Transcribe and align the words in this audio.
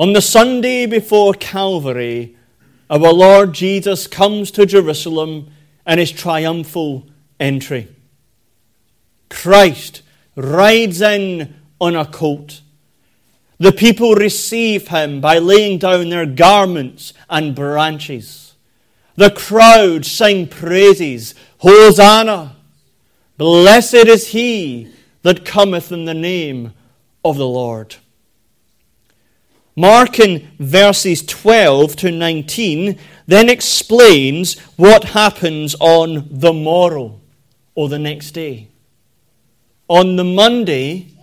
On 0.00 0.12
the 0.12 0.22
Sunday 0.22 0.86
before 0.86 1.34
Calvary, 1.34 2.36
our 2.88 3.12
Lord 3.12 3.52
Jesus 3.52 4.06
comes 4.06 4.52
to 4.52 4.64
Jerusalem 4.64 5.50
in 5.84 5.98
his 5.98 6.12
triumphal 6.12 7.08
entry. 7.40 7.88
Christ 9.28 10.02
rides 10.36 11.00
in 11.00 11.52
on 11.80 11.96
a 11.96 12.06
colt. 12.06 12.60
The 13.58 13.72
people 13.72 14.14
receive 14.14 14.86
him 14.86 15.20
by 15.20 15.38
laying 15.38 15.78
down 15.78 16.10
their 16.10 16.26
garments 16.26 17.12
and 17.28 17.56
branches. 17.56 18.54
The 19.16 19.30
crowd 19.30 20.06
sing 20.06 20.46
praises 20.46 21.34
Hosanna! 21.58 22.54
Blessed 23.36 23.94
is 23.94 24.28
he 24.28 24.92
that 25.22 25.44
cometh 25.44 25.90
in 25.90 26.04
the 26.04 26.14
name 26.14 26.72
of 27.24 27.36
the 27.36 27.48
Lord. 27.48 27.96
Mark 29.78 30.18
in 30.18 30.50
verses 30.58 31.24
12 31.24 31.94
to 31.94 32.10
19 32.10 32.98
then 33.28 33.48
explains 33.48 34.58
what 34.74 35.04
happens 35.04 35.76
on 35.78 36.26
the 36.28 36.52
morrow 36.52 37.20
or 37.76 37.88
the 37.88 37.98
next 37.98 38.32
day. 38.32 38.66
On 39.86 40.16
the 40.16 40.24
Monday, 40.24 41.14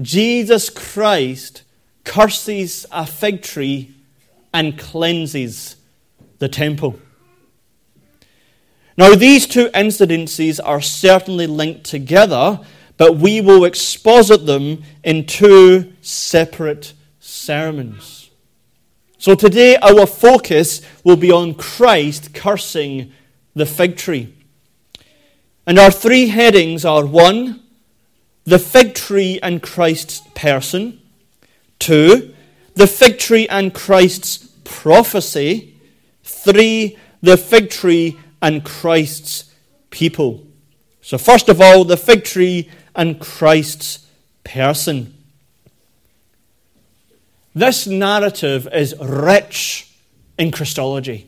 Jesus 0.00 0.70
Christ 0.70 1.64
curses 2.04 2.86
a 2.92 3.04
fig 3.04 3.42
tree 3.42 3.96
and 4.54 4.78
cleanses 4.78 5.74
the 6.38 6.48
temple. 6.48 7.00
Now, 8.96 9.16
these 9.16 9.48
two 9.48 9.66
incidences 9.70 10.60
are 10.64 10.80
certainly 10.80 11.48
linked 11.48 11.82
together, 11.82 12.60
but 12.98 13.16
we 13.16 13.40
will 13.40 13.64
exposit 13.64 14.46
them 14.46 14.84
in 15.02 15.26
two 15.26 15.92
separate 16.02 16.92
sermons. 17.26 18.30
So, 19.18 19.34
today 19.34 19.76
our 19.76 20.06
focus 20.06 20.80
will 21.02 21.16
be 21.16 21.32
on 21.32 21.54
Christ 21.54 22.32
cursing 22.32 23.12
the 23.54 23.66
fig 23.66 23.96
tree. 23.96 24.32
And 25.66 25.78
our 25.78 25.90
three 25.90 26.28
headings 26.28 26.84
are 26.84 27.04
one, 27.04 27.62
the 28.44 28.60
fig 28.60 28.94
tree 28.94 29.40
and 29.42 29.60
Christ's 29.60 30.22
person. 30.34 31.00
Two, 31.80 32.32
the 32.74 32.86
fig 32.86 33.18
tree 33.18 33.48
and 33.48 33.74
Christ's 33.74 34.46
prophecy. 34.62 35.74
Three, 36.22 36.96
the 37.22 37.36
fig 37.36 37.70
tree 37.70 38.16
and 38.40 38.64
Christ's 38.64 39.52
people. 39.90 40.46
So, 41.00 41.18
first 41.18 41.48
of 41.48 41.60
all, 41.60 41.84
the 41.84 41.96
fig 41.96 42.22
tree 42.22 42.70
and 42.94 43.18
Christ's 43.18 44.06
person. 44.44 45.15
This 47.56 47.86
narrative 47.86 48.68
is 48.70 48.94
rich 49.00 49.90
in 50.38 50.50
Christology. 50.50 51.26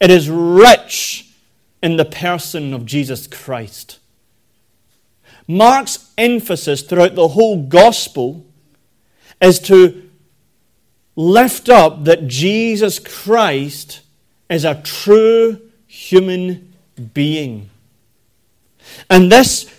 It 0.00 0.10
is 0.10 0.30
rich 0.30 1.30
in 1.82 1.98
the 1.98 2.06
person 2.06 2.72
of 2.72 2.86
Jesus 2.86 3.26
Christ. 3.26 3.98
Mark's 5.46 6.10
emphasis 6.16 6.80
throughout 6.80 7.14
the 7.14 7.28
whole 7.28 7.62
gospel 7.62 8.46
is 9.38 9.58
to 9.58 10.08
lift 11.14 11.68
up 11.68 12.04
that 12.04 12.26
Jesus 12.26 12.98
Christ 12.98 14.00
is 14.48 14.64
a 14.64 14.80
true 14.80 15.60
human 15.86 16.72
being. 17.12 17.68
And 19.10 19.30
this 19.30 19.70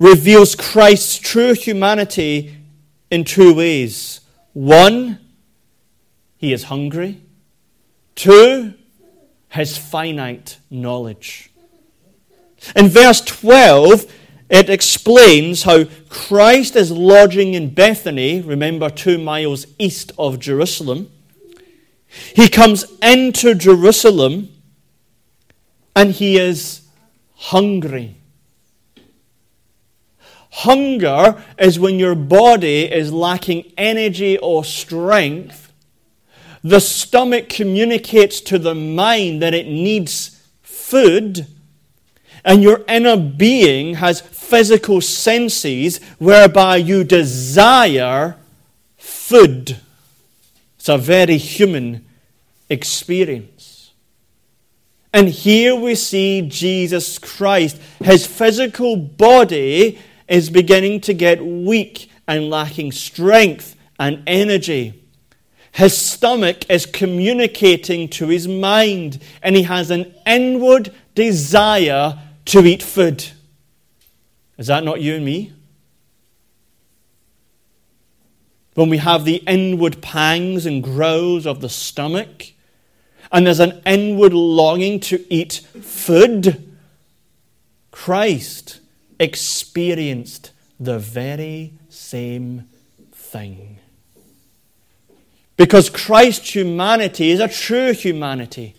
reveals 0.00 0.56
Christ's 0.56 1.16
true 1.16 1.54
humanity 1.54 2.56
in 3.08 3.22
two 3.22 3.54
ways. 3.54 4.19
One, 4.52 5.18
he 6.36 6.52
is 6.52 6.64
hungry. 6.64 7.22
Two, 8.14 8.74
his 9.50 9.76
finite 9.78 10.58
knowledge. 10.70 11.50
In 12.76 12.88
verse 12.88 13.20
12, 13.20 14.12
it 14.50 14.68
explains 14.68 15.62
how 15.62 15.84
Christ 16.08 16.76
is 16.76 16.90
lodging 16.90 17.54
in 17.54 17.72
Bethany, 17.72 18.40
remember, 18.40 18.90
two 18.90 19.16
miles 19.16 19.66
east 19.78 20.12
of 20.18 20.40
Jerusalem. 20.40 21.10
He 22.34 22.48
comes 22.48 22.84
into 23.00 23.54
Jerusalem 23.54 24.48
and 25.94 26.10
he 26.10 26.36
is 26.36 26.82
hungry. 27.34 28.19
Hunger 30.62 31.42
is 31.58 31.78
when 31.78 31.98
your 31.98 32.14
body 32.14 32.82
is 32.82 33.12
lacking 33.12 33.72
energy 33.78 34.36
or 34.38 34.64
strength. 34.64 35.72
The 36.62 36.80
stomach 36.80 37.48
communicates 37.48 38.40
to 38.42 38.58
the 38.58 38.74
mind 38.74 39.40
that 39.40 39.54
it 39.54 39.66
needs 39.66 40.42
food 40.62 41.46
and 42.44 42.62
your 42.62 42.84
inner 42.88 43.16
being 43.16 43.94
has 43.94 44.20
physical 44.20 45.00
senses 45.00 45.98
whereby 46.18 46.76
you 46.76 47.04
desire 47.04 48.36
food. 48.96 49.78
It's 50.76 50.88
a 50.88 50.98
very 50.98 51.36
human 51.36 52.06
experience. 52.68 53.92
And 55.12 55.28
here 55.28 55.74
we 55.74 55.94
see 55.94 56.42
Jesus 56.42 57.18
Christ. 57.18 57.78
His 58.02 58.26
physical 58.26 58.96
body 58.96 59.98
is 60.30 60.48
beginning 60.48 61.00
to 61.00 61.12
get 61.12 61.44
weak 61.44 62.08
and 62.26 62.48
lacking 62.48 62.92
strength 62.92 63.76
and 63.98 64.22
energy. 64.26 64.94
His 65.72 65.98
stomach 65.98 66.70
is 66.70 66.86
communicating 66.86 68.08
to 68.10 68.28
his 68.28 68.46
mind, 68.46 69.20
and 69.42 69.56
he 69.56 69.64
has 69.64 69.90
an 69.90 70.14
inward 70.24 70.94
desire 71.14 72.18
to 72.46 72.64
eat 72.64 72.82
food. 72.82 73.26
Is 74.56 74.68
that 74.68 74.84
not 74.84 75.00
you 75.00 75.16
and 75.16 75.24
me? 75.24 75.52
When 78.74 78.88
we 78.88 78.98
have 78.98 79.24
the 79.24 79.42
inward 79.48 80.00
pangs 80.00 80.64
and 80.64 80.82
growls 80.82 81.44
of 81.44 81.60
the 81.60 81.68
stomach, 81.68 82.52
and 83.32 83.46
there's 83.46 83.60
an 83.60 83.82
inward 83.84 84.32
longing 84.32 85.00
to 85.00 85.24
eat 85.32 85.54
food, 85.82 86.76
Christ 87.90 88.79
experienced 89.20 90.50
the 90.80 90.98
very 90.98 91.74
same 91.88 92.66
thing. 93.12 93.78
Because 95.56 95.90
Christ's 95.90 96.56
humanity 96.56 97.30
is 97.30 97.38
a 97.38 97.46
true 97.46 97.92
humanity. 97.92 98.74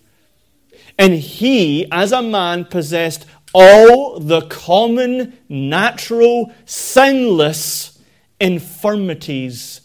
And 0.97 1.13
he, 1.13 1.89
as 1.91 2.11
a 2.11 2.23
man, 2.23 2.65
possessed 2.65 3.25
all 3.53 4.19
the 4.19 4.41
common, 4.41 5.37
natural, 5.47 6.51
sinless 6.65 7.99
infirmities 8.39 9.81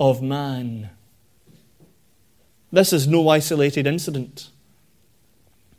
of 0.00 0.20
man. 0.22 0.90
This 2.72 2.92
is 2.92 3.06
no 3.06 3.28
isolated 3.28 3.86
incident. 3.86 4.50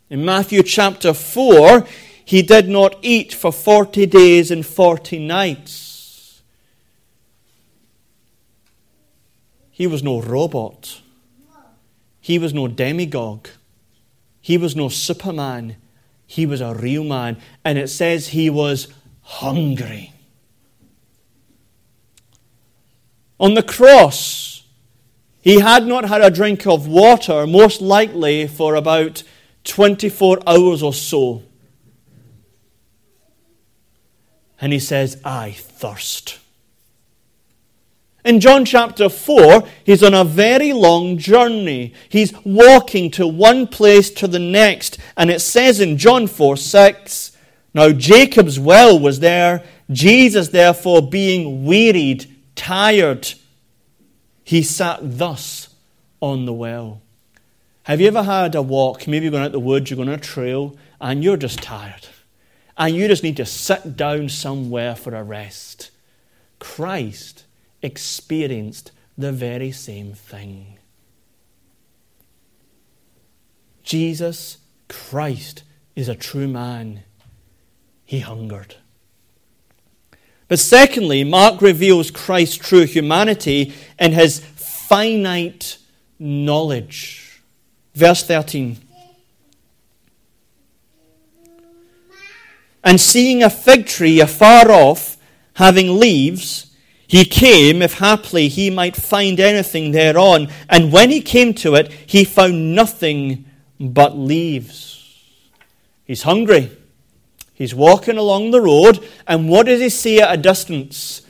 In 0.09 0.23
Matthew 0.23 0.63
chapter 0.63 1.13
4, 1.13 1.85
he 2.25 2.41
did 2.41 2.69
not 2.69 2.95
eat 3.01 3.33
for 3.33 3.51
40 3.51 4.05
days 4.05 4.51
and 4.51 4.65
40 4.65 5.19
nights. 5.19 6.41
He 9.71 9.87
was 9.87 10.03
no 10.03 10.21
robot. 10.21 11.01
He 12.19 12.37
was 12.37 12.53
no 12.53 12.67
demigod. 12.67 13.49
He 14.39 14.57
was 14.57 14.75
no 14.75 14.89
superman. 14.89 15.75
He 16.27 16.45
was 16.45 16.61
a 16.61 16.75
real 16.75 17.03
man. 17.03 17.37
And 17.65 17.77
it 17.77 17.89
says 17.89 18.29
he 18.29 18.49
was 18.49 18.87
hungry. 19.21 20.13
On 23.39 23.55
the 23.55 23.63
cross, 23.63 24.63
he 25.41 25.59
had 25.59 25.87
not 25.87 26.05
had 26.05 26.21
a 26.21 26.29
drink 26.29 26.67
of 26.67 26.87
water, 26.87 27.47
most 27.47 27.81
likely 27.81 28.47
for 28.47 28.75
about 28.75 29.23
24 29.63 30.39
hours 30.45 30.83
or 30.83 30.93
so. 30.93 31.41
And 34.61 34.71
he 34.71 34.79
says, 34.79 35.19
I 35.25 35.51
thirst. 35.51 36.37
In 38.23 38.39
John 38.39 38.65
chapter 38.65 39.09
4, 39.09 39.63
he's 39.83 40.03
on 40.03 40.13
a 40.13 40.23
very 40.23 40.73
long 40.73 41.17
journey. 41.17 41.93
He's 42.07 42.33
walking 42.45 43.09
to 43.11 43.27
one 43.27 43.65
place 43.65 44.11
to 44.11 44.27
the 44.27 44.39
next. 44.39 44.99
And 45.17 45.31
it 45.31 45.39
says 45.39 45.79
in 45.79 45.97
John 45.97 46.27
4 46.27 46.55
6, 46.55 47.35
Now 47.73 47.91
Jacob's 47.91 48.59
well 48.59 48.99
was 48.99 49.19
there. 49.19 49.63
Jesus, 49.89 50.49
therefore, 50.49 51.01
being 51.01 51.65
wearied, 51.65 52.33
tired, 52.55 53.33
he 54.43 54.61
sat 54.61 54.99
thus 55.01 55.69
on 56.21 56.45
the 56.45 56.53
well. 56.53 57.01
Have 57.83 57.99
you 57.99 58.07
ever 58.07 58.23
had 58.23 58.53
a 58.53 58.61
walk? 58.61 59.07
Maybe 59.07 59.25
you're 59.25 59.31
going 59.31 59.43
out 59.43 59.51
the 59.51 59.59
woods, 59.59 59.89
you're 59.89 59.97
going 59.97 60.09
on 60.09 60.15
a 60.15 60.19
trail, 60.19 60.77
and 60.99 61.23
you're 61.23 61.37
just 61.37 61.59
tired. 61.61 62.07
And 62.81 62.95
you 62.95 63.07
just 63.07 63.21
need 63.21 63.37
to 63.37 63.45
sit 63.45 63.95
down 63.95 64.27
somewhere 64.29 64.95
for 64.95 65.13
a 65.13 65.21
rest. 65.21 65.91
Christ 66.57 67.43
experienced 67.83 68.91
the 69.15 69.31
very 69.31 69.71
same 69.71 70.13
thing. 70.13 70.79
Jesus 73.83 74.57
Christ 74.89 75.61
is 75.95 76.09
a 76.09 76.15
true 76.15 76.47
man. 76.47 77.03
He 78.03 78.21
hungered. 78.21 78.77
But 80.47 80.57
secondly, 80.57 81.23
Mark 81.23 81.61
reveals 81.61 82.09
Christ's 82.09 82.57
true 82.57 82.87
humanity 82.87 83.75
in 83.99 84.13
his 84.13 84.39
finite 84.39 85.77
knowledge. 86.17 87.43
Verse 87.93 88.23
13. 88.23 88.77
And 92.83 92.99
seeing 92.99 93.43
a 93.43 93.49
fig 93.49 93.85
tree 93.85 94.19
afar 94.19 94.71
off, 94.71 95.17
having 95.55 95.99
leaves, 95.99 96.75
he 97.07 97.25
came, 97.25 97.81
if 97.81 97.99
haply 97.99 98.47
he 98.47 98.69
might 98.69 98.95
find 98.95 99.39
anything 99.39 99.91
thereon. 99.91 100.47
And 100.69 100.91
when 100.91 101.09
he 101.09 101.21
came 101.21 101.53
to 101.55 101.75
it, 101.75 101.91
he 101.91 102.23
found 102.23 102.73
nothing 102.73 103.45
but 103.79 104.17
leaves. 104.17 104.97
He's 106.05 106.23
hungry. 106.23 106.71
He's 107.53 107.75
walking 107.75 108.17
along 108.17 108.51
the 108.51 108.61
road, 108.61 109.07
and 109.27 109.47
what 109.47 109.67
does 109.67 109.81
he 109.81 109.89
see 109.89 110.19
at 110.19 110.33
a 110.33 110.41
distance? 110.41 111.21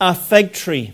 A 0.00 0.14
fig 0.14 0.52
tree. 0.52 0.92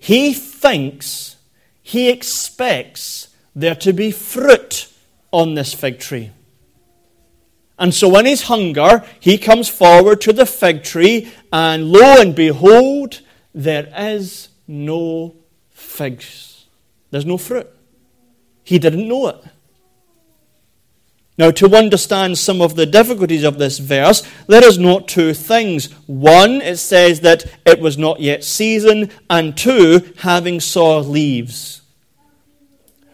He 0.00 0.32
thinks, 0.32 1.36
he 1.82 2.08
expects 2.08 3.28
there 3.54 3.74
to 3.76 3.92
be 3.92 4.10
fruit 4.10 4.90
on 5.30 5.54
this 5.54 5.74
fig 5.74 6.00
tree. 6.00 6.32
And 7.80 7.94
so, 7.94 8.16
in 8.18 8.26
his 8.26 8.42
hunger, 8.42 9.02
he 9.18 9.38
comes 9.38 9.68
forward 9.68 10.20
to 10.20 10.34
the 10.34 10.44
fig 10.44 10.84
tree, 10.84 11.32
and 11.50 11.88
lo 11.88 12.20
and 12.20 12.34
behold, 12.34 13.22
there 13.54 13.90
is 13.96 14.50
no 14.68 15.34
figs. 15.70 16.66
There's 17.10 17.24
no 17.24 17.38
fruit. 17.38 17.66
He 18.62 18.78
didn't 18.78 19.08
know 19.08 19.28
it. 19.28 19.42
Now, 21.38 21.50
to 21.52 21.74
understand 21.74 22.36
some 22.36 22.60
of 22.60 22.76
the 22.76 22.84
difficulties 22.84 23.44
of 23.44 23.56
this 23.56 23.78
verse, 23.78 24.22
let 24.46 24.62
us 24.62 24.76
note 24.76 25.08
two 25.08 25.32
things. 25.32 25.90
One, 26.06 26.60
it 26.60 26.76
says 26.76 27.20
that 27.20 27.46
it 27.64 27.80
was 27.80 27.96
not 27.96 28.20
yet 28.20 28.44
season, 28.44 29.10
and 29.30 29.56
two, 29.56 30.12
having 30.18 30.60
saw 30.60 30.98
leaves. 30.98 31.80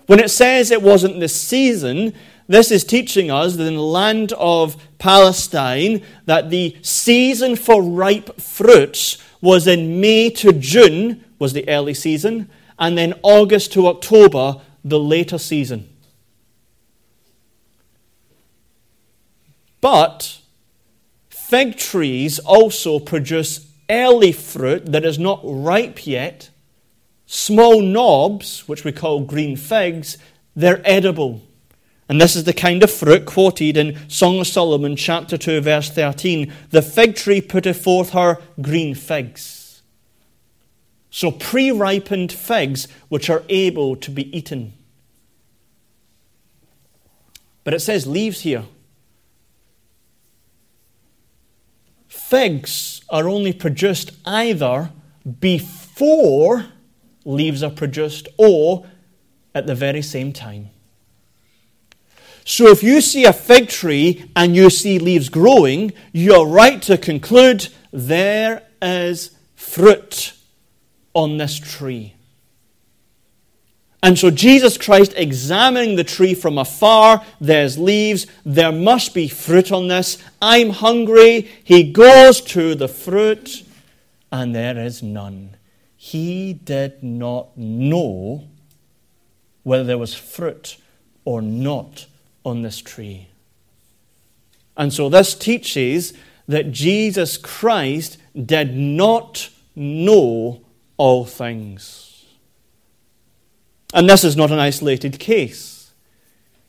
When 0.07 0.19
it 0.19 0.31
says 0.31 0.73
it 0.73 0.83
wasn't 0.83 1.21
the 1.21 1.29
season, 1.29 2.15
this 2.49 2.71
is 2.71 2.85
teaching 2.85 3.31
us 3.31 3.57
that 3.57 3.67
in 3.67 3.75
the 3.75 3.83
land 3.83 4.33
of 4.35 4.77
Palestine, 4.99 6.03
that 6.27 6.51
the 6.51 6.77
season 6.83 7.57
for 7.57 7.83
ripe 7.83 8.41
fruits 8.41 9.19
was 9.41 9.67
in 9.67 10.01
May 10.01 10.31
to 10.31 10.53
June, 10.53 11.25
was 11.39 11.53
the 11.53 11.69
early 11.69 11.95
season, 11.95 12.49
and 12.79 12.97
then 12.97 13.15
August 13.23 13.73
to 13.73 13.89
October, 13.89 14.61
the 14.85 15.01
later 15.01 15.39
season. 15.39 15.89
But 19.81 20.41
fig 21.29 21.77
trees 21.77 22.39
also 22.39 22.99
produce 22.99 23.67
early 23.89 24.33
fruit 24.33 24.87
that 24.93 25.05
is 25.05 25.19
not 25.19 25.41
ripe 25.45 26.07
yet. 26.07 26.51
Small 27.27 27.81
knobs, 27.81 28.67
which 28.69 28.85
we 28.85 28.93
call 28.93 29.21
green 29.21 29.57
figs, 29.57 30.19
they're 30.55 30.81
edible. 30.85 31.43
And 32.09 32.21
this 32.21 32.37
is 32.37 32.45
the 32.45 32.53
kind 32.53 32.83
of 32.85 32.91
fruit 32.91 33.27
quoted 33.27 33.77
in 33.77 34.09
Song 34.09 34.39
of 34.39 34.47
Solomon, 34.47 34.95
chapter 34.95 35.37
2, 35.37 35.61
verse 35.61 35.91
13. 35.91 36.53
The 36.71 36.83
fig 36.83 37.17
tree 37.17 37.41
putteth 37.41 37.83
forth 37.83 38.11
her 38.11 38.39
green 38.61 38.95
figs. 38.95 39.83
So, 41.11 41.33
pre 41.33 41.71
ripened 41.71 42.33
figs 42.33 42.87
which 43.09 43.29
are 43.29 43.43
able 43.49 43.97
to 43.97 44.11
be 44.11 44.37
eaten. 44.37 44.75
But 47.65 47.75
it 47.75 47.81
says 47.81 48.07
leaves 48.07 48.43
here. 48.43 48.65
Figs 52.07 53.03
are 53.09 53.29
only 53.29 53.53
produced 53.53 54.13
either 54.25 54.91
before 55.41 56.67
leaves 57.25 57.63
are 57.63 57.71
produced 57.71 58.29
or 58.37 58.87
at 59.55 59.67
the 59.67 59.75
very 59.75 60.03
same 60.03 60.33
time. 60.33 60.71
So 62.49 62.69
if 62.69 62.85
you 62.85 63.01
see 63.01 63.25
a 63.25 63.33
fig 63.33 63.69
tree 63.69 64.31
and 64.37 64.55
you 64.55 64.71
see 64.71 65.01
leaves 65.01 65.29
growing, 65.29 65.93
you're 66.13 66.47
right 66.47 66.81
to 66.83 66.97
conclude 66.97 67.67
there 67.91 68.63
is 68.81 69.33
fruit 69.57 70.33
on 71.13 71.39
this 71.39 71.59
tree. 71.59 72.15
And 74.01 74.17
so 74.17 74.31
Jesus 74.31 74.79
Christ 74.79 75.13
examining 75.17 75.97
the 75.97 76.05
tree 76.05 76.35
from 76.35 76.57
afar, 76.57 77.25
there's 77.41 77.79
leaves, 77.79 78.29
there 78.45 78.71
must 78.71 79.13
be 79.13 79.27
fruit 79.27 79.73
on 79.73 79.89
this. 79.89 80.23
I'm 80.41 80.71
hungry. 80.71 81.51
He 81.65 81.91
goes 81.91 82.41
to 82.43 82.77
the 82.77 82.87
fruit, 82.87 83.65
and 84.31 84.55
there 84.55 84.79
is 84.79 85.03
none. 85.03 85.57
He 85.97 86.53
did 86.53 87.03
not 87.03 87.59
know 87.59 88.45
whether 89.65 89.83
there 89.83 89.99
was 89.99 90.15
fruit 90.15 90.77
or 91.25 91.43
not 91.43 92.07
on 92.47 92.63
this 92.63 92.81
tree. 92.81 93.29
And 94.77 94.93
so 94.93 95.09
this 95.09 95.35
teaches 95.35 96.15
that 96.47 96.71
Jesus 96.71 97.37
Christ 97.37 98.19
did 98.35 98.75
not 98.77 99.51
know 99.75 100.61
all 100.97 101.25
things. 101.25 102.25
And 103.93 104.09
this 104.09 104.25
is 104.25 104.37
not 104.37 104.51
an 104.51 104.59
isolated 104.59 105.19
case. 105.19 105.91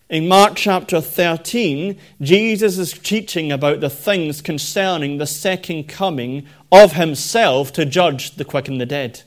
In 0.10 0.28
Mark 0.28 0.56
chapter 0.56 1.02
13, 1.02 2.00
Jesus 2.22 2.78
is 2.78 2.94
teaching 2.94 3.52
about 3.52 3.82
the 3.82 3.90
things 3.90 4.42
concerning 4.42 5.18
the 5.18 5.28
second 5.28 5.90
coming 5.90 6.48
of 6.72 6.94
himself 6.94 7.74
to 7.74 7.86
judge 7.86 8.36
the 8.36 8.46
quick 8.46 8.68
and 8.68 8.80
the 8.80 8.86
dead. 8.86 9.24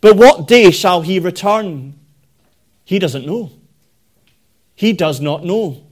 But 0.00 0.16
what 0.16 0.48
day 0.48 0.70
shall 0.70 1.02
he 1.02 1.18
return? 1.18 1.94
He 2.84 2.98
doesn't 2.98 3.26
know. 3.26 3.52
He 4.74 4.92
does 4.92 5.20
not 5.20 5.44
know. 5.44 5.84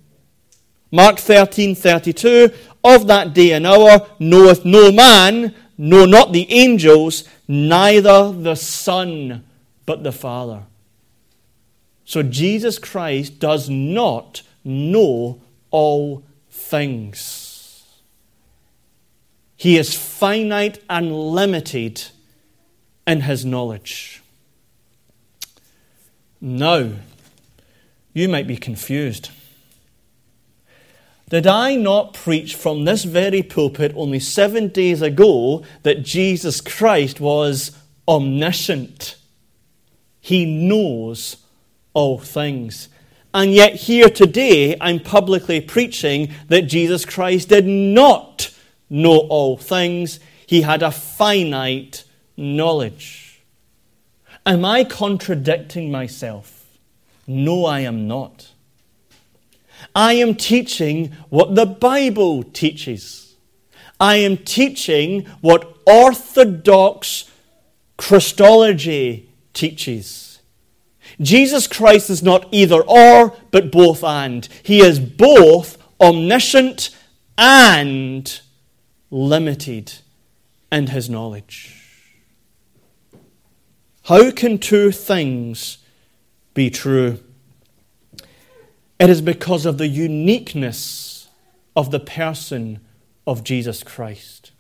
Mark 0.91 1.19
13 1.19 1.75
32 1.75 2.51
Of 2.85 3.07
that 3.07 3.33
day 3.33 3.53
and 3.53 3.67
hour 3.67 4.07
knoweth 4.19 4.65
no 4.65 4.93
man, 4.93 5.55
no, 5.79 6.05
not 6.05 6.33
the 6.33 6.51
angels, 6.53 7.25
neither 7.49 8.33
the 8.33 8.55
Son, 8.55 9.45
but 9.87 10.03
the 10.03 10.13
Father. 10.13 10.65
So 12.05 12.23
Jesus 12.23 12.79
Christ 12.79 13.39
does 13.39 13.71
not 13.71 14.43
know 14.65 15.41
all 15.71 16.25
things. 16.51 17.43
He 19.57 19.79
is 19.79 19.97
finite 19.97 20.83
and 20.91 21.13
limited 21.13 22.03
in 23.07 23.23
his 23.23 23.45
knowledge. 23.45 24.23
Now, 26.41 26.91
you 28.13 28.29
might 28.29 28.47
be 28.47 28.57
confused. 28.57 29.31
Did 31.29 31.47
I 31.47 31.77
not 31.77 32.13
preach 32.13 32.55
from 32.55 32.85
this 32.85 33.05
very 33.05 33.43
pulpit 33.43 33.93
only 33.97 34.21
seven 34.21 34.69
days 34.69 35.01
ago 35.01 35.65
that 35.83 36.03
Jesus 36.03 36.61
Christ 36.61 37.21
was 37.21 37.75
omniscient? 38.07 39.17
He 40.21 40.45
knows 40.45 41.39
all 41.95 42.19
things. 42.19 42.89
And 43.35 43.55
yet, 43.55 43.77
here 43.77 44.11
today, 44.11 44.77
I'm 44.79 45.01
publicly 45.01 45.63
preaching 45.63 46.35
that 46.49 46.63
Jesus 46.63 47.07
Christ 47.07 47.49
did 47.49 47.67
not 47.67 48.55
know 48.91 49.21
all 49.21 49.57
things. 49.57 50.21
He 50.47 50.61
had 50.61 50.83
a 50.83 50.91
finite 50.91 52.05
knowledge. 52.37 53.43
Am 54.45 54.67
I 54.67 54.85
contradicting 54.85 55.91
myself? 55.91 56.62
No, 57.33 57.65
I 57.65 57.81
am 57.81 58.07
not. 58.07 58.51
I 59.95 60.15
am 60.15 60.35
teaching 60.35 61.13
what 61.29 61.55
the 61.55 61.67
Bible 61.67 62.43
teaches. 62.43 63.37
I 63.99 64.17
am 64.17 64.37
teaching 64.37 65.27
what 65.41 65.77
Orthodox 65.87 67.31
Christology 67.97 69.31
teaches. 69.53 70.41
Jesus 71.21 71.67
Christ 71.67 72.11
is 72.11 72.23
not 72.23 72.49
either 72.53 72.81
or, 72.81 73.37
but 73.51 73.71
both 73.71 74.03
and. 74.03 74.49
He 74.63 74.81
is 74.81 74.99
both 74.99 75.79
omniscient 76.01 76.97
and 77.39 78.41
limited 79.11 79.93
in 80.71 80.89
his 80.89 81.09
knowledge. 81.09 81.79
How 84.05 84.31
can 84.31 84.59
two 84.59 84.91
things 84.91 85.79
be 86.55 86.71
true. 86.71 87.19
It 88.99 89.11
is 89.11 89.21
because 89.21 89.67
of 89.67 89.79
the 89.79 89.89
uniqueness 89.89 91.29
of 91.75 91.91
the 91.91 92.01
person 92.01 92.81
of 93.27 93.43
Jesus 93.43 93.83
Christ. 93.83 94.53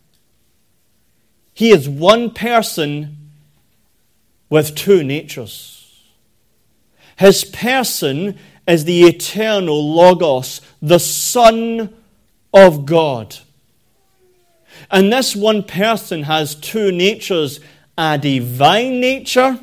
He 1.54 1.70
is 1.70 1.88
one 1.88 2.30
person 2.30 3.30
with 4.48 4.74
two 4.74 5.04
natures. 5.04 6.02
His 7.16 7.44
person 7.44 8.38
is 8.66 8.84
the 8.84 9.04
eternal 9.04 9.94
Logos, 9.94 10.60
the 10.80 10.98
Son 10.98 11.94
of 12.52 12.86
God. 12.86 13.36
And 14.90 15.12
this 15.12 15.36
one 15.36 15.62
person 15.62 16.24
has 16.24 16.54
two 16.54 16.90
natures 16.90 17.60
a 17.98 18.16
divine 18.18 19.00
nature 19.00 19.60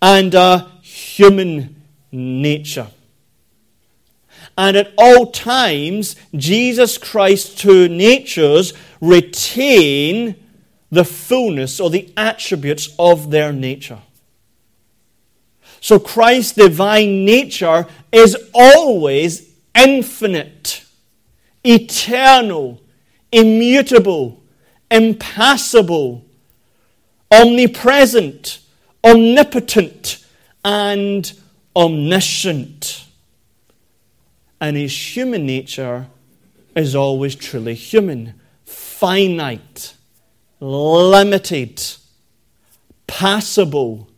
and 0.00 0.32
a 0.34 0.69
human 0.90 1.82
nature. 2.12 2.88
And 4.58 4.76
at 4.76 4.92
all 4.98 5.30
times, 5.30 6.16
Jesus 6.34 6.98
Christ's 6.98 7.54
two 7.54 7.88
natures 7.88 8.72
retain 9.00 10.36
the 10.90 11.04
fullness 11.04 11.80
or 11.80 11.88
the 11.88 12.12
attributes 12.16 12.94
of 12.98 13.30
their 13.30 13.52
nature. 13.52 14.00
So 15.80 15.98
Christ's 15.98 16.52
divine 16.52 17.24
nature 17.24 17.86
is 18.12 18.36
always 18.52 19.50
infinite, 19.74 20.84
eternal, 21.64 22.80
immutable, 23.32 24.42
impassible, 24.90 26.24
omnipresent, 27.30 28.60
omnipotent, 29.04 30.19
and 30.64 31.32
omniscient. 31.74 33.06
And 34.60 34.76
his 34.76 35.16
human 35.16 35.46
nature 35.46 36.06
is 36.76 36.94
always 36.94 37.34
truly 37.34 37.74
human, 37.74 38.34
finite, 38.64 39.94
limited, 40.60 41.82
passible, 43.06 44.08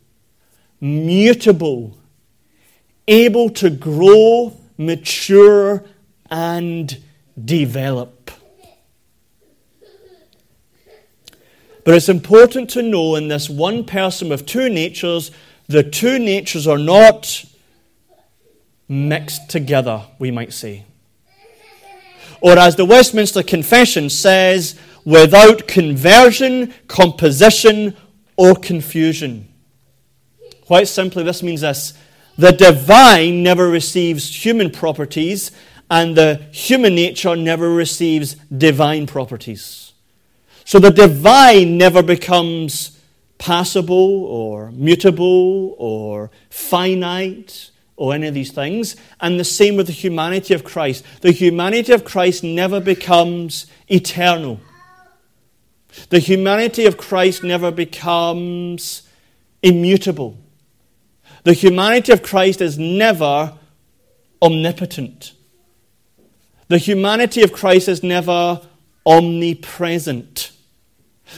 mutable, 0.81 1.97
able 3.07 3.49
to 3.49 3.69
grow, 3.69 4.57
mature, 4.77 5.83
and 6.29 7.01
develop. 7.43 8.31
But 11.85 11.95
it's 11.95 12.09
important 12.09 12.69
to 12.71 12.81
know 12.81 13.15
in 13.15 13.27
this 13.27 13.49
one 13.49 13.83
person 13.83 14.29
with 14.29 14.45
two 14.45 14.69
natures, 14.69 15.31
the 15.73 15.83
two 15.83 16.19
natures 16.19 16.67
are 16.67 16.77
not 16.77 17.45
mixed 18.87 19.49
together, 19.49 20.03
we 20.19 20.29
might 20.29 20.53
say. 20.53 20.85
Or 22.41 22.59
as 22.59 22.75
the 22.75 22.85
Westminster 22.85 23.41
Confession 23.41 24.09
says, 24.11 24.79
without 25.03 25.67
conversion, 25.67 26.73
composition, 26.87 27.95
or 28.35 28.53
confusion. 28.53 29.47
Quite 30.61 30.87
simply, 30.87 31.23
this 31.23 31.41
means 31.41 31.61
this 31.61 31.93
the 32.37 32.51
divine 32.51 33.41
never 33.41 33.67
receives 33.67 34.45
human 34.45 34.69
properties, 34.69 35.51
and 35.89 36.15
the 36.15 36.35
human 36.51 36.93
nature 36.93 37.35
never 37.35 37.69
receives 37.69 38.35
divine 38.45 39.07
properties. 39.07 39.93
So 40.65 40.77
the 40.77 40.91
divine 40.91 41.77
never 41.77 42.03
becomes 42.03 42.92
passible 43.43 44.23
or 44.23 44.71
mutable 44.71 45.75
or 45.77 46.31
finite 46.49 47.71
or 47.97 48.13
any 48.13 48.27
of 48.27 48.33
these 48.33 48.53
things. 48.53 48.95
And 49.19 49.37
the 49.37 49.43
same 49.43 49.75
with 49.75 49.87
the 49.87 49.91
humanity 49.91 50.53
of 50.53 50.63
Christ. 50.63 51.03
The 51.19 51.33
humanity 51.33 51.91
of 51.91 52.05
Christ 52.05 52.41
never 52.41 52.79
becomes 52.79 53.67
eternal. 53.89 54.61
The 56.07 56.19
humanity 56.19 56.85
of 56.85 56.95
Christ 56.95 57.43
never 57.43 57.69
becomes 57.69 59.09
immutable. 59.61 60.37
The 61.43 61.51
humanity 61.51 62.13
of 62.13 62.23
Christ 62.23 62.61
is 62.61 62.79
never 62.79 63.55
omnipotent. 64.41 65.33
The 66.69 66.77
humanity 66.77 67.41
of 67.43 67.51
Christ 67.51 67.89
is 67.89 68.03
never 68.03 68.61
omnipresent. 69.05 70.53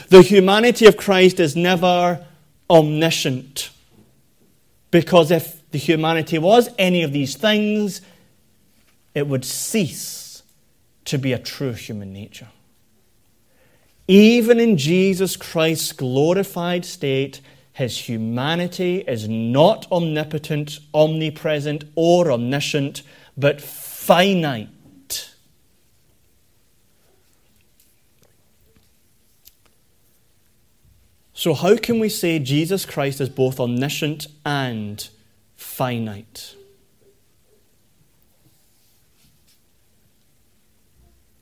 The 0.08 0.22
humanity 0.22 0.86
of 0.86 0.96
Christ 0.96 1.40
is 1.40 1.56
never 1.56 2.24
omniscient. 2.68 3.70
Because 4.90 5.30
if 5.30 5.68
the 5.70 5.78
humanity 5.78 6.38
was 6.38 6.70
any 6.78 7.02
of 7.02 7.12
these 7.12 7.36
things, 7.36 8.00
it 9.14 9.26
would 9.26 9.44
cease 9.44 10.42
to 11.06 11.18
be 11.18 11.32
a 11.32 11.38
true 11.38 11.72
human 11.72 12.12
nature. 12.12 12.48
Even 14.08 14.60
in 14.60 14.76
Jesus 14.76 15.36
Christ's 15.36 15.92
glorified 15.92 16.84
state, 16.84 17.40
his 17.72 18.08
humanity 18.08 18.98
is 19.06 19.28
not 19.28 19.90
omnipotent, 19.90 20.78
omnipresent, 20.94 21.84
or 21.94 22.30
omniscient, 22.30 23.02
but 23.36 23.60
finite. 23.60 24.68
So, 31.38 31.52
how 31.52 31.76
can 31.76 31.98
we 31.98 32.08
say 32.08 32.38
Jesus 32.38 32.86
Christ 32.86 33.20
is 33.20 33.28
both 33.28 33.60
omniscient 33.60 34.26
and 34.42 35.06
finite? 35.54 36.54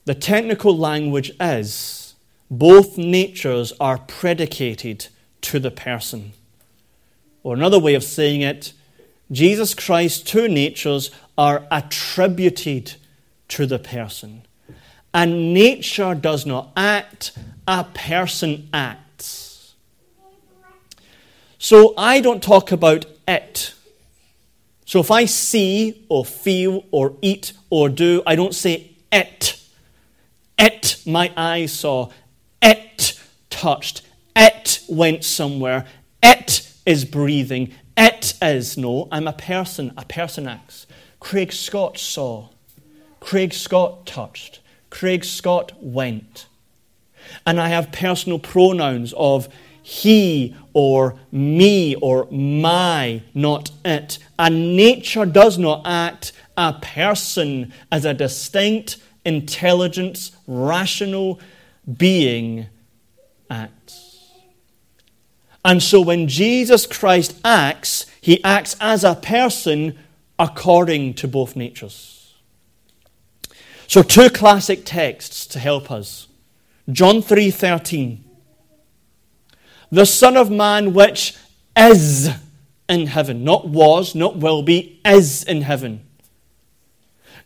The 0.04 0.16
technical 0.16 0.76
language 0.76 1.30
is 1.38 2.16
both 2.50 2.98
natures 2.98 3.72
are 3.78 3.98
predicated 3.98 5.06
to 5.42 5.60
the 5.60 5.70
person. 5.70 6.32
Or 7.44 7.54
another 7.54 7.78
way 7.78 7.94
of 7.94 8.02
saying 8.02 8.40
it, 8.40 8.72
Jesus 9.30 9.74
Christ's 9.74 10.24
two 10.24 10.48
natures 10.48 11.12
are 11.38 11.68
attributed 11.70 12.94
to 13.46 13.64
the 13.64 13.78
person. 13.78 14.42
And 15.14 15.54
nature 15.54 16.16
does 16.16 16.44
not 16.44 16.72
act, 16.76 17.30
a 17.68 17.84
person 17.84 18.68
acts. 18.72 19.03
So 21.64 21.94
I 21.96 22.20
don't 22.20 22.42
talk 22.42 22.72
about 22.72 23.06
it. 23.26 23.72
So 24.84 25.00
if 25.00 25.10
I 25.10 25.24
see 25.24 26.04
or 26.10 26.22
feel 26.22 26.84
or 26.90 27.14
eat 27.22 27.54
or 27.70 27.88
do, 27.88 28.22
I 28.26 28.36
don't 28.36 28.54
say 28.54 28.90
it. 29.10 29.58
It 30.58 31.00
my 31.06 31.32
eyes 31.38 31.72
saw. 31.72 32.10
It 32.60 33.18
touched. 33.48 34.02
It 34.36 34.80
went 34.90 35.24
somewhere. 35.24 35.86
It 36.22 36.70
is 36.84 37.06
breathing. 37.06 37.72
It 37.96 38.34
is. 38.42 38.76
No, 38.76 39.08
I'm 39.10 39.26
a 39.26 39.32
person. 39.32 39.94
A 39.96 40.04
person 40.04 40.46
acts. 40.46 40.86
Craig 41.18 41.50
Scott 41.50 41.96
saw. 41.96 42.50
Craig 43.20 43.54
Scott 43.54 44.04
touched. 44.04 44.60
Craig 44.90 45.24
Scott 45.24 45.72
went. 45.80 46.44
And 47.46 47.58
I 47.58 47.68
have 47.68 47.90
personal 47.90 48.38
pronouns 48.38 49.14
of 49.16 49.48
he 49.86 50.56
or 50.72 51.14
me 51.30 51.94
or 51.96 52.26
my, 52.30 53.20
not 53.34 53.70
it. 53.84 54.18
And 54.38 54.76
nature 54.76 55.26
does 55.26 55.58
not 55.58 55.82
act 55.84 56.32
a 56.56 56.72
person 56.72 57.70
as 57.92 58.06
a 58.06 58.14
distinct, 58.14 58.96
intelligent, 59.26 60.30
rational, 60.46 61.38
being 61.98 62.66
acts. 63.50 64.30
And 65.62 65.82
so 65.82 66.00
when 66.00 66.28
Jesus 66.28 66.86
Christ 66.86 67.38
acts, 67.44 68.06
he 68.22 68.42
acts 68.42 68.76
as 68.80 69.04
a 69.04 69.14
person 69.14 69.98
according 70.38 71.12
to 71.14 71.28
both 71.28 71.56
natures. 71.56 72.34
So 73.86 74.02
two 74.02 74.30
classic 74.30 74.86
texts 74.86 75.46
to 75.48 75.58
help 75.58 75.90
us. 75.90 76.26
John 76.90 77.20
3:13 77.22 78.23
The 79.90 80.06
son 80.06 80.36
of 80.36 80.50
man 80.50 80.94
which 80.94 81.36
is 81.76 82.30
in 82.88 83.06
heaven, 83.06 83.44
not 83.44 83.68
was, 83.68 84.14
not 84.14 84.36
will 84.36 84.62
be, 84.62 85.00
is 85.04 85.42
in 85.44 85.62
heaven. 85.62 86.04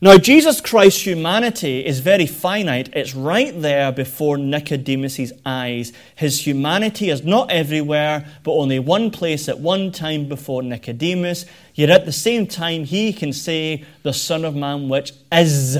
Now, 0.01 0.17
Jesus 0.17 0.61
Christ's 0.61 1.05
humanity 1.05 1.85
is 1.85 1.99
very 1.99 2.27
finite. 2.27 2.89
It's 2.93 3.17
right 3.17 3.61
there 3.61 3.91
before 3.91 4.39
Nicodemus' 4.39 5.33
eyes. 5.45 5.93
His 6.15 6.47
humanity 6.47 7.11
is 7.11 7.25
not 7.25 7.51
everywhere, 7.51 8.25
but 8.45 8.53
only 8.53 8.79
one 8.79 9.11
place 9.11 9.49
at 9.49 9.59
one 9.59 9.91
time 9.91 10.29
before 10.29 10.63
Nicodemus. 10.63 11.47
Yet 11.75 11.91
at 11.91 12.07
the 12.07 12.13
same 12.13 12.47
time, 12.47 12.85
he 12.85 13.13
can 13.13 13.33
say, 13.33 13.85
The 14.05 14.13
Son 14.13 14.45
of 14.45 14.55
Man, 14.55 14.89
which 14.89 15.13
is 15.33 15.79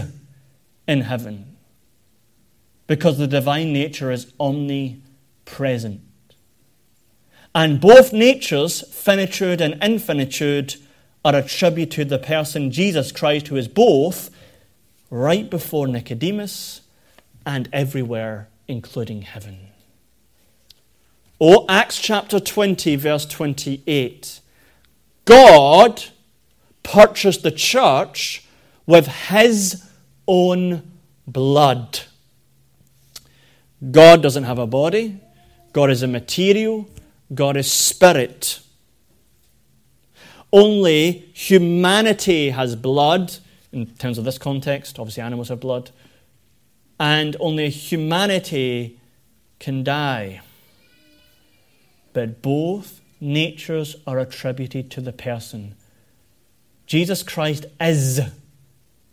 in 0.89 1.03
heaven. 1.03 1.57
Because 2.89 3.19
the 3.19 3.29
divine 3.29 3.73
nature 3.73 4.11
is 4.11 4.33
omnipresent. 4.41 6.01
And 7.59 7.81
both 7.81 8.13
natures, 8.13 8.83
finitude 8.95 9.61
and 9.61 9.83
infinitude, 9.83 10.77
are 11.25 11.35
attributed 11.35 11.91
to 11.91 12.05
the 12.05 12.17
person 12.17 12.71
Jesus 12.71 13.11
Christ, 13.11 13.49
who 13.49 13.57
is 13.57 13.67
both 13.67 14.31
right 15.11 15.51
before 15.51 15.89
Nicodemus 15.89 16.83
and 17.45 17.69
everywhere, 17.73 18.49
including 18.69 19.23
heaven. 19.23 19.71
or 21.41 21.65
Acts 21.69 21.99
chapter 21.99 22.39
20, 22.39 22.95
verse 22.95 23.27
28. 23.27 24.39
God 25.25 26.05
purchased 26.85 27.43
the 27.43 27.51
church 27.51 28.47
with 28.87 29.09
his 29.09 29.83
own 30.29 30.93
blood. 31.27 32.03
God 33.91 34.23
doesn't 34.23 34.45
have 34.45 34.61
a 34.61 34.67
body, 34.69 35.19
God 35.73 35.91
is 35.91 36.05
immaterial, 36.05 36.89
God 37.33 37.57
is 37.57 37.71
spirit. 37.71 38.61
Only 40.53 41.31
humanity 41.35 42.51
has 42.51 42.75
blood, 42.75 43.37
in 43.73 43.87
terms 43.87 44.19
of 44.19 44.25
this 44.25 44.39
context, 44.39 44.99
obviously 44.99 45.23
animals 45.23 45.51
have 45.51 45.61
blood, 45.61 45.91
and 46.99 47.37
only 47.39 47.69
humanity 47.69 48.99
can 49.59 49.85
die. 49.85 50.41
But 52.13 52.41
both 52.41 53.01
natures 53.21 53.97
are 54.07 54.19
attributed 54.19 54.91
to 54.93 55.01
the 55.01 55.13
person. 55.13 55.75
Jesus 56.87 57.23
Christ 57.23 57.67
is 57.81 58.21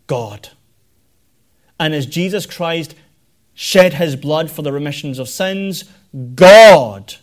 God. 0.07 0.49
And 1.77 1.93
as 1.93 2.05
Jesus 2.05 2.45
Christ 2.45 2.95
shed 3.53 3.95
his 3.95 4.15
blood 4.15 4.49
for 4.49 4.61
the 4.61 4.71
remissions 4.71 5.19
of 5.19 5.27
sins, 5.27 5.83
God 6.35 7.15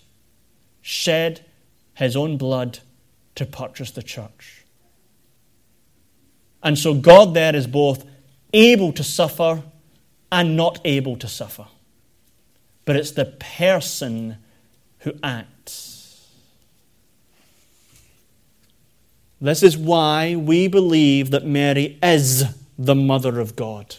shed 0.82 1.44
his 1.94 2.16
own 2.16 2.36
blood 2.36 2.80
to 3.36 3.46
purchase 3.46 3.90
the 3.92 4.02
church. 4.02 4.64
And 6.62 6.78
so 6.78 6.94
God 6.94 7.34
there 7.34 7.56
is 7.56 7.66
both 7.66 8.04
able 8.52 8.92
to 8.92 9.02
suffer 9.02 9.62
and 10.30 10.56
not 10.56 10.80
able 10.84 11.16
to 11.16 11.28
suffer. 11.28 11.66
But 12.84 12.96
it's 12.96 13.12
the 13.12 13.24
person 13.24 14.36
who 15.00 15.14
acts. 15.22 16.28
This 19.40 19.62
is 19.62 19.76
why 19.76 20.36
we 20.36 20.68
believe 20.68 21.30
that 21.32 21.44
Mary 21.44 21.98
is 22.02 22.44
the 22.78 22.94
mother 22.94 23.40
of 23.40 23.56
God. 23.56 23.96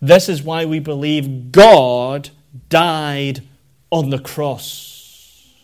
This 0.00 0.28
is 0.28 0.42
why 0.42 0.64
we 0.64 0.78
believe 0.78 1.52
God 1.52 2.30
died 2.68 3.42
on 3.90 4.10
the 4.10 4.18
cross. 4.18 5.54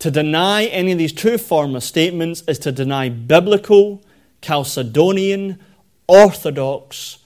To 0.00 0.10
deny 0.10 0.64
any 0.66 0.92
of 0.92 0.98
these 0.98 1.12
two 1.12 1.38
former 1.38 1.80
statements 1.80 2.42
is 2.46 2.58
to 2.60 2.72
deny 2.72 3.08
biblical, 3.08 4.02
Chalcedonian, 4.42 5.58
Orthodox 6.06 7.18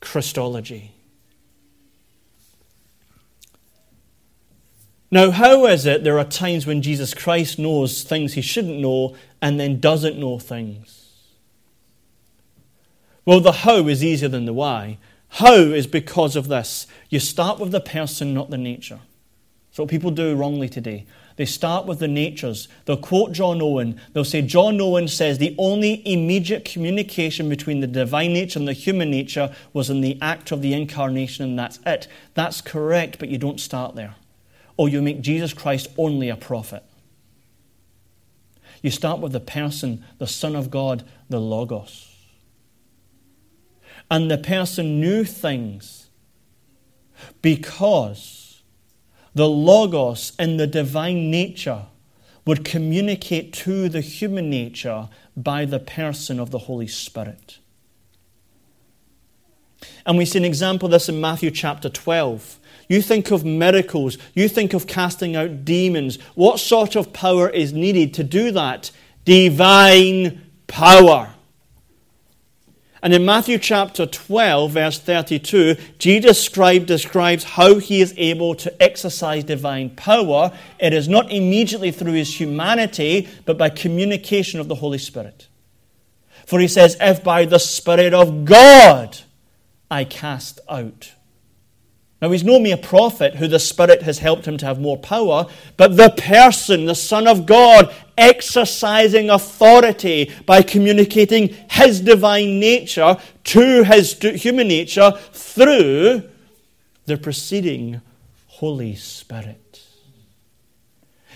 Christology. 0.00 0.92
Now, 5.10 5.32
how 5.32 5.66
is 5.66 5.86
it 5.86 6.04
there 6.04 6.18
are 6.18 6.24
times 6.24 6.66
when 6.66 6.82
Jesus 6.82 7.14
Christ 7.14 7.58
knows 7.58 8.02
things 8.02 8.34
he 8.34 8.42
shouldn't 8.42 8.78
know 8.78 9.16
and 9.42 9.58
then 9.58 9.80
doesn't 9.80 10.18
know 10.18 10.38
things? 10.38 11.00
Well, 13.24 13.40
the 13.40 13.52
how 13.52 13.88
is 13.88 14.04
easier 14.04 14.28
than 14.28 14.44
the 14.44 14.52
why. 14.52 14.98
How 15.30 15.54
is 15.54 15.86
because 15.86 16.36
of 16.36 16.48
this. 16.48 16.86
You 17.08 17.18
start 17.18 17.58
with 17.58 17.72
the 17.72 17.80
person, 17.80 18.34
not 18.34 18.50
the 18.50 18.58
nature. 18.58 19.00
What 19.80 19.88
people 19.88 20.10
do 20.10 20.36
wrongly 20.36 20.68
today. 20.68 21.06
They 21.36 21.46
start 21.46 21.86
with 21.86 22.00
the 22.00 22.08
natures. 22.08 22.68
They'll 22.84 22.98
quote 22.98 23.32
John 23.32 23.62
Owen. 23.62 23.98
They'll 24.12 24.26
say, 24.26 24.42
John 24.42 24.78
Owen 24.78 25.08
says 25.08 25.38
the 25.38 25.54
only 25.56 26.06
immediate 26.06 26.66
communication 26.66 27.48
between 27.48 27.80
the 27.80 27.86
divine 27.86 28.34
nature 28.34 28.58
and 28.58 28.68
the 28.68 28.74
human 28.74 29.10
nature 29.10 29.54
was 29.72 29.88
in 29.88 30.02
the 30.02 30.18
act 30.20 30.52
of 30.52 30.60
the 30.60 30.74
incarnation, 30.74 31.46
and 31.46 31.58
that's 31.58 31.80
it. 31.86 32.08
That's 32.34 32.60
correct, 32.60 33.18
but 33.18 33.30
you 33.30 33.38
don't 33.38 33.58
start 33.58 33.94
there. 33.94 34.16
Or 34.76 34.90
you 34.90 35.00
make 35.00 35.22
Jesus 35.22 35.54
Christ 35.54 35.88
only 35.96 36.28
a 36.28 36.36
prophet. 36.36 36.84
You 38.82 38.90
start 38.90 39.20
with 39.20 39.32
the 39.32 39.40
person, 39.40 40.04
the 40.18 40.26
Son 40.26 40.54
of 40.54 40.70
God, 40.70 41.04
the 41.30 41.40
Logos. 41.40 42.14
And 44.10 44.30
the 44.30 44.38
person 44.38 45.00
knew 45.00 45.24
things 45.24 46.08
because 47.40 48.39
the 49.34 49.48
Logos 49.48 50.32
in 50.38 50.56
the 50.56 50.66
divine 50.66 51.30
nature 51.30 51.86
would 52.46 52.64
communicate 52.64 53.52
to 53.52 53.88
the 53.88 54.00
human 54.00 54.50
nature 54.50 55.08
by 55.36 55.64
the 55.64 55.78
person 55.78 56.40
of 56.40 56.50
the 56.50 56.58
Holy 56.58 56.88
Spirit. 56.88 57.58
And 60.04 60.18
we 60.18 60.24
see 60.24 60.38
an 60.38 60.44
example 60.44 60.86
of 60.86 60.92
this 60.92 61.08
in 61.08 61.20
Matthew 61.20 61.50
chapter 61.50 61.88
12. 61.88 62.58
You 62.88 63.02
think 63.02 63.30
of 63.30 63.44
miracles, 63.44 64.18
you 64.34 64.48
think 64.48 64.74
of 64.74 64.86
casting 64.86 65.36
out 65.36 65.64
demons. 65.64 66.18
What 66.34 66.58
sort 66.58 66.96
of 66.96 67.12
power 67.12 67.48
is 67.48 67.72
needed 67.72 68.14
to 68.14 68.24
do 68.24 68.50
that? 68.52 68.90
Divine 69.24 70.42
power. 70.66 71.34
And 73.02 73.14
in 73.14 73.24
Matthew 73.24 73.58
chapter 73.58 74.04
12, 74.04 74.72
verse 74.72 74.98
32, 74.98 75.76
Jesus 75.98 76.46
describes 76.48 77.44
how 77.44 77.78
he 77.78 78.02
is 78.02 78.12
able 78.18 78.54
to 78.56 78.82
exercise 78.82 79.44
divine 79.44 79.90
power. 79.90 80.52
It 80.78 80.92
is 80.92 81.08
not 81.08 81.32
immediately 81.32 81.92
through 81.92 82.12
his 82.12 82.38
humanity, 82.38 83.28
but 83.46 83.56
by 83.56 83.70
communication 83.70 84.60
of 84.60 84.68
the 84.68 84.74
Holy 84.74 84.98
Spirit. 84.98 85.48
For 86.46 86.60
he 86.60 86.68
says, 86.68 86.96
If 87.00 87.24
by 87.24 87.46
the 87.46 87.58
Spirit 87.58 88.12
of 88.12 88.44
God 88.44 89.18
I 89.90 90.04
cast 90.04 90.60
out 90.68 91.14
now, 92.20 92.30
he's 92.30 92.44
no 92.44 92.58
mere 92.58 92.76
prophet 92.76 93.36
who 93.36 93.48
the 93.48 93.58
Spirit 93.58 94.02
has 94.02 94.18
helped 94.18 94.44
him 94.46 94.58
to 94.58 94.66
have 94.66 94.78
more 94.78 94.98
power, 94.98 95.46
but 95.78 95.96
the 95.96 96.10
person, 96.10 96.84
the 96.84 96.94
Son 96.94 97.26
of 97.26 97.46
God, 97.46 97.94
exercising 98.18 99.30
authority 99.30 100.30
by 100.44 100.60
communicating 100.60 101.56
his 101.70 102.00
divine 102.00 102.60
nature 102.60 103.16
to 103.44 103.84
his 103.84 104.12
human 104.20 104.68
nature 104.68 105.12
through 105.32 106.24
the 107.06 107.16
preceding 107.16 108.02
Holy 108.48 108.94
Spirit. 108.96 109.80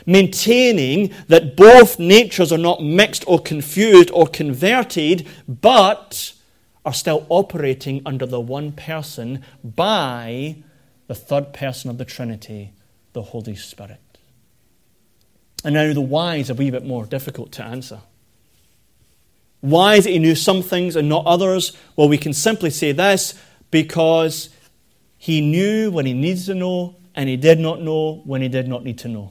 Maintaining 0.04 1.14
that 1.28 1.56
both 1.56 1.98
natures 1.98 2.52
are 2.52 2.58
not 2.58 2.82
mixed 2.82 3.24
or 3.26 3.38
confused 3.38 4.10
or 4.10 4.26
converted, 4.26 5.26
but 5.48 6.34
are 6.84 6.92
still 6.92 7.24
operating 7.30 8.02
under 8.04 8.26
the 8.26 8.38
one 8.38 8.70
person 8.70 9.42
by 9.64 10.56
the 11.06 11.14
third 11.14 11.52
person 11.52 11.90
of 11.90 11.98
the 11.98 12.04
Trinity, 12.04 12.72
the 13.12 13.22
Holy 13.22 13.56
Spirit. 13.56 14.00
And 15.64 15.74
now 15.74 15.92
the 15.92 16.00
why 16.00 16.36
is 16.36 16.50
a 16.50 16.54
wee 16.54 16.70
bit 16.70 16.84
more 16.84 17.06
difficult 17.06 17.52
to 17.52 17.64
answer. 17.64 18.00
Why 19.60 19.94
is 19.94 20.04
it 20.04 20.12
he 20.12 20.18
knew 20.18 20.34
some 20.34 20.62
things 20.62 20.94
and 20.94 21.08
not 21.08 21.24
others? 21.24 21.74
Well, 21.96 22.08
we 22.08 22.18
can 22.18 22.34
simply 22.34 22.68
say 22.68 22.92
this 22.92 23.34
because 23.70 24.50
he 25.16 25.40
knew 25.40 25.90
when 25.90 26.04
he 26.04 26.12
needed 26.12 26.44
to 26.44 26.54
know, 26.54 26.96
and 27.14 27.30
he 27.30 27.36
did 27.36 27.58
not 27.58 27.80
know 27.80 28.20
when 28.26 28.42
he 28.42 28.48
did 28.48 28.68
not 28.68 28.84
need 28.84 28.98
to 28.98 29.08
know. 29.08 29.30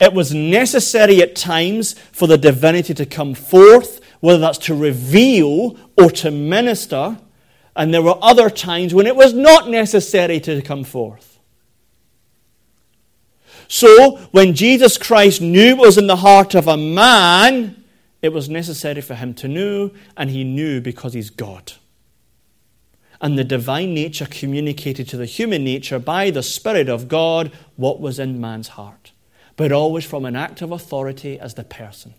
It 0.00 0.12
was 0.12 0.32
necessary 0.32 1.20
at 1.20 1.36
times 1.36 1.92
for 2.12 2.26
the 2.26 2.38
divinity 2.38 2.94
to 2.94 3.04
come 3.04 3.34
forth, 3.34 4.00
whether 4.20 4.38
that's 4.38 4.58
to 4.58 4.74
reveal 4.74 5.76
or 5.98 6.10
to 6.10 6.30
minister, 6.30 7.18
and 7.76 7.92
there 7.92 8.02
were 8.02 8.18
other 8.22 8.50
times 8.50 8.94
when 8.94 9.06
it 9.06 9.16
was 9.16 9.32
not 9.32 9.68
necessary 9.68 10.40
to 10.40 10.62
come 10.62 10.84
forth. 10.84 11.38
So, 13.66 14.18
when 14.30 14.54
Jesus 14.54 14.98
Christ 14.98 15.40
knew 15.40 15.76
what 15.76 15.86
was 15.86 15.98
in 15.98 16.06
the 16.06 16.16
heart 16.16 16.54
of 16.54 16.68
a 16.68 16.76
man, 16.76 17.84
it 18.22 18.32
was 18.32 18.48
necessary 18.48 19.00
for 19.00 19.14
him 19.14 19.34
to 19.34 19.48
know, 19.48 19.90
and 20.16 20.30
he 20.30 20.44
knew 20.44 20.80
because 20.80 21.14
he's 21.14 21.30
God. 21.30 21.72
And 23.20 23.38
the 23.38 23.44
divine 23.44 23.94
nature 23.94 24.26
communicated 24.26 25.08
to 25.08 25.16
the 25.16 25.26
human 25.26 25.64
nature 25.64 25.98
by 25.98 26.30
the 26.30 26.42
Spirit 26.42 26.88
of 26.88 27.08
God 27.08 27.52
what 27.76 28.00
was 28.00 28.18
in 28.18 28.40
man's 28.40 28.68
heart, 28.68 29.12
but 29.56 29.72
always 29.72 30.04
from 30.04 30.24
an 30.24 30.36
act 30.36 30.62
of 30.62 30.70
authority 30.70 31.40
as 31.40 31.54
the 31.54 31.64
person 31.64 32.14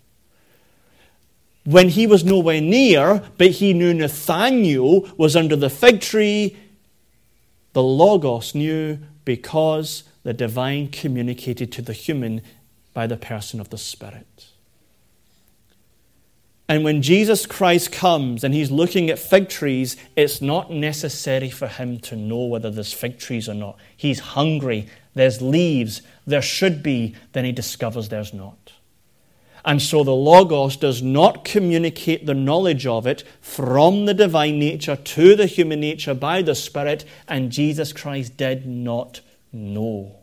when 1.65 1.89
he 1.89 2.08
was 2.08 2.23
nowhere 2.23 2.62
near, 2.62 3.23
but 3.38 3.51
he 3.51 3.73
knew 3.73 3.93
Nathanael 3.93 5.01
was 5.17 5.36
under 5.36 5.56
the 5.56 5.69
fig 5.69 5.99
tree, 5.99 6.56
the 7.73 7.84
Logos 7.84 8.56
knew 8.56 8.99
because 9.25 10.04
the 10.23 10.34
divine 10.34 10.88
communicated 10.88 11.71
to 11.73 11.82
the 11.82 11.93
human 11.93 12.41
by 12.93 13.08
the 13.08 13.17
person 13.17 13.60
of 13.60 13.69
the 13.69 13.78
Spirit. 13.78 14.47
And 16.67 16.84
when 16.84 17.01
Jesus 17.01 17.45
Christ 17.45 17.91
comes 17.91 18.43
and 18.43 18.54
he's 18.54 18.71
looking 18.71 19.10
at 19.10 19.19
fig 19.19 19.49
trees, 19.49 19.97
it's 20.15 20.41
not 20.41 20.71
necessary 20.71 21.49
for 21.49 21.67
him 21.67 21.99
to 21.99 22.15
know 22.15 22.45
whether 22.45 22.71
there's 22.71 22.93
fig 22.93 23.19
trees 23.19 23.47
or 23.47 23.54
not. 23.54 23.78
He's 23.95 24.19
hungry, 24.19 24.88
there's 25.13 25.41
leaves, 25.41 26.01
there 26.25 26.41
should 26.41 26.82
be, 26.82 27.15
then 27.34 27.45
he 27.45 27.51
discovers 27.51 28.10
there's 28.10 28.34
not. 28.34 28.71
And 29.65 29.82
so 29.82 30.04
the 30.04 30.13
Logos 30.13 30.78
does 30.78 31.01
not 31.01 31.43
communicate 31.43 32.28
the 32.28 32.36
knowledge 32.36 32.86
of 32.86 33.08
it 33.08 33.23
from 33.41 34.06
the 34.06 34.13
divine 34.13 34.60
nature 34.60 34.95
to 34.95 35.36
the 35.36 35.47
human 35.47 35.80
nature 35.80 36.13
by 36.13 36.43
the 36.43 36.54
Spirit, 36.54 37.04
and 37.28 37.51
Jesus 37.51 37.91
Christ 37.91 38.38
did 38.38 38.67
not 38.67 39.21
know. 39.51 40.17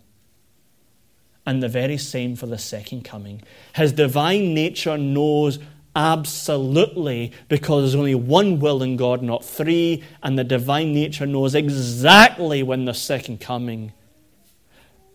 And 1.45 1.61
the 1.61 1.69
very 1.69 1.99
same 1.99 2.37
for 2.37 2.47
the 2.47 2.57
second 2.57 3.03
coming. 3.03 3.43
His 3.75 3.91
divine 3.91 4.55
nature 4.55 4.97
knows 4.97 5.59
absolutely 5.97 7.33
because 7.49 7.83
there's 7.83 7.95
only 7.97 8.15
one 8.15 8.61
will 8.61 8.81
in 8.81 8.97
God, 8.97 9.23
not 9.23 9.45
three, 9.45 10.05
and 10.23 10.39
the 10.39 10.45
divine 10.45 10.95
nature 10.95 11.27
knows 11.27 11.57
exactly 11.57 12.63
when 12.63 12.85
the 12.85 12.95
second 12.95 13.41
coming. 13.41 13.93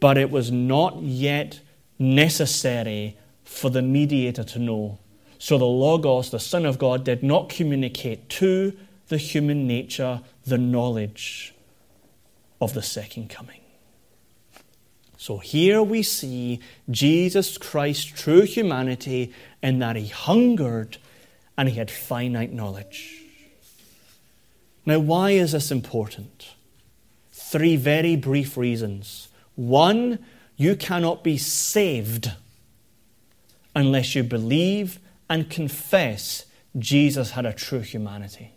But 0.01 0.17
it 0.17 0.29
was 0.29 0.51
not 0.51 1.01
yet 1.01 1.61
necessary 1.97 3.15
for 3.47 3.69
the 3.69 3.81
mediator 3.81 4.43
to 4.43 4.59
know. 4.59 4.99
So 5.39 5.57
the 5.57 5.65
Logos, 5.65 6.29
the 6.29 6.39
Son 6.39 6.65
of 6.65 6.77
God, 6.77 7.03
did 7.03 7.23
not 7.23 7.49
communicate 7.49 8.29
to 8.29 8.77
the 9.07 9.17
human 9.17 9.65
nature 9.65 10.21
the 10.45 10.57
knowledge 10.57 11.53
of 12.59 12.73
the 12.73 12.81
second 12.81 13.29
coming. 13.29 13.61
So 15.17 15.37
here 15.37 15.81
we 15.81 16.03
see 16.03 16.59
Jesus 16.91 17.57
Christ's 17.57 18.05
true 18.05 18.41
humanity 18.41 19.33
in 19.63 19.79
that 19.79 19.95
he 19.95 20.07
hungered 20.07 20.97
and 21.57 21.69
he 21.69 21.75
had 21.75 21.89
finite 21.89 22.51
knowledge. 22.51 23.23
Now, 24.85 24.99
why 24.99 25.31
is 25.31 25.53
this 25.53 25.71
important? 25.71 26.53
Three 27.31 27.75
very 27.77 28.15
brief 28.15 28.57
reasons. 28.57 29.29
One, 29.55 30.19
you 30.57 30.75
cannot 30.75 31.23
be 31.23 31.37
saved 31.37 32.33
unless 33.77 34.15
you 34.15 34.23
believe 34.23 34.99
and 35.29 35.51
confess 35.51 36.47
Jesus 36.75 37.31
had 37.31 37.45
a 37.45 37.53
true 37.53 37.81
humanity. 37.81 38.55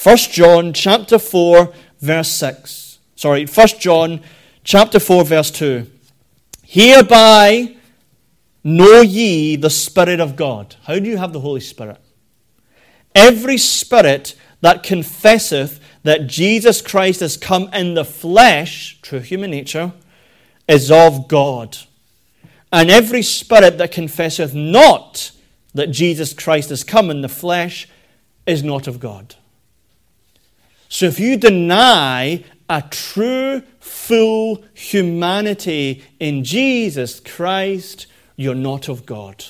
1 0.00 0.16
John 0.30 0.72
chapter 0.72 1.18
4 1.18 1.74
verse 2.00 2.28
6. 2.28 3.00
Sorry, 3.16 3.46
1 3.46 3.66
John 3.80 4.20
chapter 4.62 5.00
4 5.00 5.24
verse 5.24 5.50
2. 5.50 5.90
Hereby 6.62 7.76
know 8.62 9.00
ye 9.00 9.56
the 9.56 9.70
Spirit 9.70 10.20
of 10.20 10.36
God. 10.36 10.76
How 10.84 11.00
do 11.00 11.10
you 11.10 11.16
have 11.16 11.32
the 11.32 11.40
Holy 11.40 11.60
Spirit? 11.60 11.98
Every 13.12 13.58
spirit 13.58 14.36
that 14.60 14.84
confesseth 14.84 15.80
that 16.04 16.28
Jesus 16.28 16.80
Christ 16.80 17.18
has 17.18 17.36
come 17.36 17.68
in 17.72 17.94
the 17.94 18.04
flesh, 18.04 19.00
true 19.02 19.18
human 19.18 19.50
nature, 19.50 19.92
is 20.68 20.92
of 20.92 21.26
God. 21.26 21.76
And 22.74 22.90
every 22.90 23.22
spirit 23.22 23.78
that 23.78 23.92
confesseth 23.92 24.52
not 24.52 25.30
that 25.74 25.92
Jesus 25.92 26.32
Christ 26.34 26.70
has 26.70 26.82
come 26.82 27.08
in 27.08 27.20
the 27.20 27.28
flesh 27.28 27.88
is 28.46 28.64
not 28.64 28.88
of 28.88 28.98
God. 28.98 29.36
So 30.88 31.06
if 31.06 31.20
you 31.20 31.36
deny 31.36 32.42
a 32.68 32.82
true, 32.90 33.62
full 33.78 34.64
humanity 34.74 36.02
in 36.18 36.42
Jesus 36.42 37.20
Christ, 37.20 38.08
you're 38.34 38.56
not 38.56 38.88
of 38.88 39.06
God. 39.06 39.44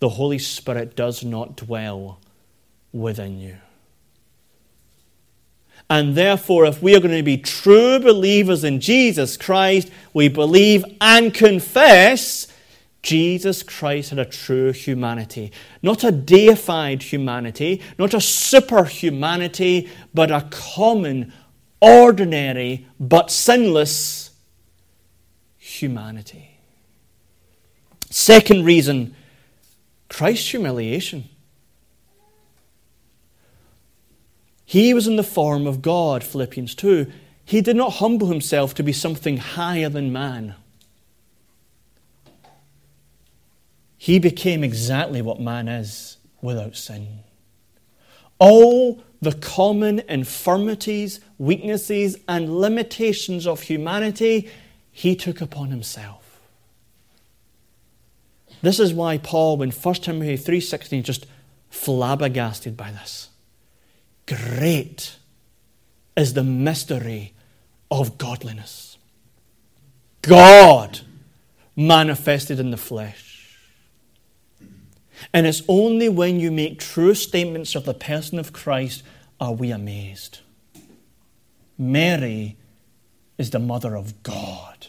The 0.00 0.10
Holy 0.10 0.38
Spirit 0.38 0.96
does 0.96 1.24
not 1.24 1.56
dwell 1.56 2.20
within 2.92 3.40
you. 3.40 3.56
And 5.90 6.14
therefore, 6.14 6.66
if 6.66 6.82
we 6.82 6.94
are 6.94 7.00
going 7.00 7.16
to 7.16 7.22
be 7.22 7.38
true 7.38 7.98
believers 7.98 8.62
in 8.62 8.80
Jesus 8.80 9.36
Christ, 9.36 9.90
we 10.12 10.28
believe 10.28 10.84
and 11.00 11.32
confess 11.32 12.46
Jesus 13.02 13.62
Christ 13.62 14.10
had 14.10 14.18
a 14.18 14.24
true 14.26 14.72
humanity. 14.72 15.50
Not 15.82 16.04
a 16.04 16.12
deified 16.12 17.02
humanity, 17.02 17.80
not 17.98 18.12
a 18.12 18.20
superhumanity, 18.20 19.88
but 20.12 20.30
a 20.30 20.46
common, 20.50 21.32
ordinary, 21.80 22.86
but 23.00 23.30
sinless 23.30 24.30
humanity. 25.56 26.60
Second 28.10 28.64
reason 28.64 29.14
Christ's 30.08 30.50
humiliation. 30.50 31.28
He 34.68 34.92
was 34.92 35.06
in 35.06 35.16
the 35.16 35.22
form 35.22 35.66
of 35.66 35.80
God, 35.80 36.22
Philippians 36.22 36.74
2. 36.74 37.10
He 37.42 37.62
did 37.62 37.74
not 37.74 37.94
humble 37.94 38.26
himself 38.26 38.74
to 38.74 38.82
be 38.82 38.92
something 38.92 39.38
higher 39.38 39.88
than 39.88 40.12
man. 40.12 40.56
He 43.96 44.18
became 44.18 44.62
exactly 44.62 45.22
what 45.22 45.40
man 45.40 45.68
is 45.68 46.18
without 46.42 46.76
sin. 46.76 47.20
All 48.38 49.02
the 49.22 49.32
common 49.32 50.00
infirmities, 50.00 51.20
weaknesses, 51.38 52.18
and 52.28 52.60
limitations 52.60 53.46
of 53.46 53.62
humanity, 53.62 54.50
he 54.92 55.16
took 55.16 55.40
upon 55.40 55.70
himself. 55.70 56.40
This 58.60 58.78
is 58.78 58.92
why 58.92 59.16
Paul, 59.16 59.56
when 59.56 59.70
1 59.70 59.94
Timothy 59.94 60.36
3.16, 60.36 61.04
just 61.04 61.24
flabbergasted 61.70 62.76
by 62.76 62.90
this. 62.90 63.30
Great 64.28 65.16
is 66.14 66.34
the 66.34 66.44
mystery 66.44 67.32
of 67.90 68.18
godliness. 68.18 68.98
God 70.20 71.00
manifested 71.74 72.60
in 72.60 72.70
the 72.70 72.76
flesh. 72.76 73.56
And 75.32 75.46
it's 75.46 75.62
only 75.66 76.10
when 76.10 76.38
you 76.38 76.52
make 76.52 76.78
true 76.78 77.14
statements 77.14 77.74
of 77.74 77.86
the 77.86 77.94
person 77.94 78.38
of 78.38 78.52
Christ 78.52 79.02
are 79.40 79.54
we 79.54 79.70
amazed. 79.70 80.40
Mary 81.78 82.58
is 83.38 83.48
the 83.48 83.58
mother 83.58 83.96
of 83.96 84.22
God. 84.22 84.88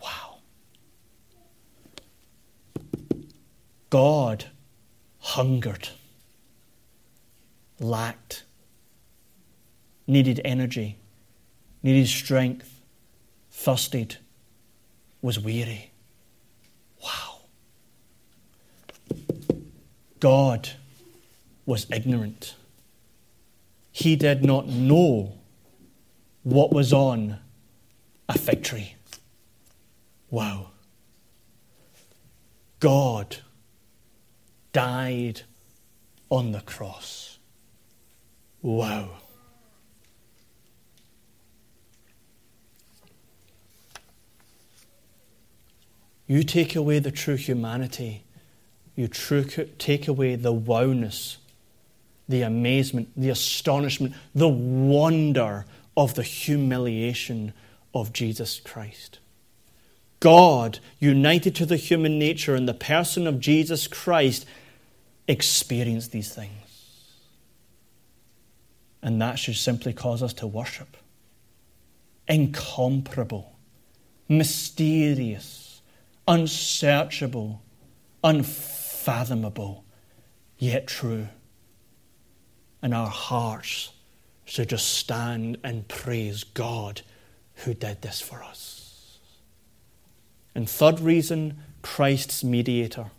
Wow. 0.00 0.36
God 3.90 4.44
hungered, 5.18 5.88
lacked, 7.80 8.44
needed 10.06 10.40
energy, 10.44 10.96
needed 11.82 12.08
strength, 12.08 12.80
thirsted, 13.50 14.16
was 15.20 15.38
weary. 15.38 15.92
Wow. 17.02 17.40
God 20.20 20.70
was 21.64 21.86
ignorant. 21.90 22.54
He 23.92 24.16
did 24.16 24.44
not 24.44 24.66
know 24.66 25.34
what 26.42 26.72
was 26.72 26.92
on 26.92 27.38
a 28.28 28.38
fig 28.38 28.62
tree. 28.64 28.96
Wow. 30.30 30.70
God 32.80 33.36
died 34.72 35.42
on 36.30 36.52
the 36.52 36.60
cross. 36.62 37.38
Wow. 38.62 39.21
You 46.32 46.44
take 46.44 46.74
away 46.74 46.98
the 46.98 47.10
true 47.10 47.34
humanity, 47.34 48.24
you 48.96 49.06
true, 49.06 49.44
take 49.76 50.08
away 50.08 50.34
the 50.34 50.54
wowness, 50.54 51.36
the 52.26 52.40
amazement, 52.40 53.10
the 53.14 53.28
astonishment, 53.28 54.14
the 54.34 54.48
wonder 54.48 55.66
of 55.94 56.14
the 56.14 56.22
humiliation 56.22 57.52
of 57.92 58.14
Jesus 58.14 58.60
Christ. 58.60 59.18
God, 60.20 60.78
united 60.98 61.54
to 61.56 61.66
the 61.66 61.76
human 61.76 62.18
nature 62.18 62.56
in 62.56 62.64
the 62.64 62.72
person 62.72 63.26
of 63.26 63.38
Jesus 63.38 63.86
Christ, 63.86 64.46
experienced 65.28 66.12
these 66.12 66.34
things. 66.34 67.10
And 69.02 69.20
that 69.20 69.38
should 69.38 69.56
simply 69.56 69.92
cause 69.92 70.22
us 70.22 70.32
to 70.32 70.46
worship. 70.46 70.96
Incomparable, 72.26 73.54
mysterious, 74.30 75.61
unsearchable, 76.26 77.62
unfathomable, 78.22 79.84
yet 80.58 80.86
true. 80.86 81.28
And 82.80 82.94
our 82.94 83.08
hearts 83.08 83.92
should 84.44 84.68
just 84.68 84.92
stand 84.94 85.58
and 85.62 85.86
praise 85.88 86.44
God 86.44 87.02
who 87.56 87.74
did 87.74 88.02
this 88.02 88.20
for 88.20 88.42
us. 88.42 89.18
And 90.54 90.68
third 90.68 91.00
reason, 91.00 91.58
Christ's 91.80 92.44
mediator. 92.44 93.10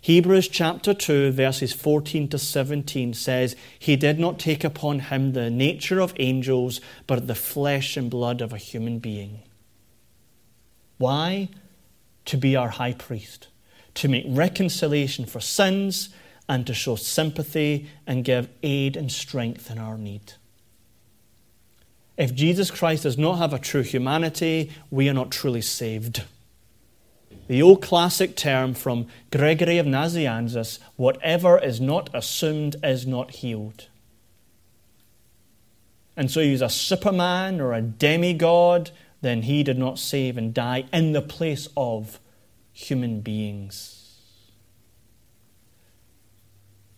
Hebrews 0.00 0.48
chapter 0.48 0.92
2, 0.92 1.32
verses 1.32 1.72
14 1.72 2.28
to 2.28 2.38
17 2.38 3.14
says, 3.14 3.56
He 3.78 3.96
did 3.96 4.18
not 4.18 4.38
take 4.38 4.62
upon 4.62 4.98
him 4.98 5.32
the 5.32 5.48
nature 5.48 5.98
of 6.00 6.12
angels, 6.18 6.80
but 7.06 7.26
the 7.26 7.34
flesh 7.34 7.96
and 7.96 8.10
blood 8.10 8.42
of 8.42 8.52
a 8.52 8.58
human 8.58 8.98
being. 8.98 9.40
Why? 10.98 11.48
To 12.26 12.36
be 12.36 12.56
our 12.56 12.70
high 12.70 12.94
priest, 12.94 13.48
to 13.94 14.08
make 14.08 14.24
reconciliation 14.28 15.26
for 15.26 15.40
sins, 15.40 16.08
and 16.48 16.66
to 16.66 16.74
show 16.74 16.96
sympathy 16.96 17.88
and 18.06 18.24
give 18.24 18.48
aid 18.62 18.96
and 18.96 19.10
strength 19.10 19.70
in 19.70 19.78
our 19.78 19.96
need. 19.96 20.34
If 22.16 22.34
Jesus 22.34 22.70
Christ 22.70 23.02
does 23.02 23.18
not 23.18 23.38
have 23.38 23.52
a 23.52 23.58
true 23.58 23.82
humanity, 23.82 24.70
we 24.90 25.08
are 25.08 25.14
not 25.14 25.30
truly 25.30 25.62
saved. 25.62 26.22
The 27.48 27.62
old 27.62 27.82
classic 27.82 28.36
term 28.36 28.74
from 28.74 29.06
Gregory 29.30 29.78
of 29.78 29.86
Nazianzus 29.86 30.78
whatever 30.96 31.58
is 31.58 31.80
not 31.80 32.08
assumed 32.14 32.76
is 32.82 33.06
not 33.06 33.32
healed. 33.32 33.88
And 36.16 36.30
so 36.30 36.40
he's 36.40 36.62
a 36.62 36.68
superman 36.68 37.60
or 37.60 37.72
a 37.72 37.82
demigod, 37.82 38.92
then 39.24 39.42
he 39.42 39.62
did 39.62 39.78
not 39.78 39.98
save 39.98 40.36
and 40.36 40.52
die 40.52 40.84
in 40.92 41.12
the 41.12 41.22
place 41.22 41.66
of 41.78 42.20
human 42.72 43.22
beings. 43.22 44.20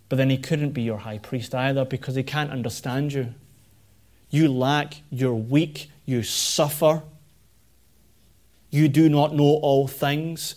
But 0.09 0.17
then 0.17 0.29
he 0.29 0.37
couldn't 0.37 0.73
be 0.73 0.83
your 0.83 0.99
high 0.99 1.19
priest 1.19 1.55
either 1.55 1.85
because 1.85 2.17
he 2.17 2.25
can't 2.25 2.51
understand 2.51 3.13
you. 3.13 3.35
You 4.29 4.53
lack, 4.53 5.03
you're 5.09 5.35
weak, 5.35 5.89
you 6.05 6.25
suffer. 6.25 7.05
You 8.71 8.89
do 8.89 9.09
not 9.09 9.33
know 9.33 9.61
all 9.63 9.87
things. 9.87 10.57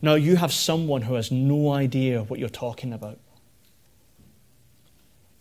Now 0.00 0.14
you 0.14 0.36
have 0.36 0.52
someone 0.52 1.02
who 1.02 1.14
has 1.14 1.30
no 1.30 1.70
idea 1.70 2.22
what 2.22 2.38
you're 2.38 2.48
talking 2.48 2.94
about. 2.94 3.18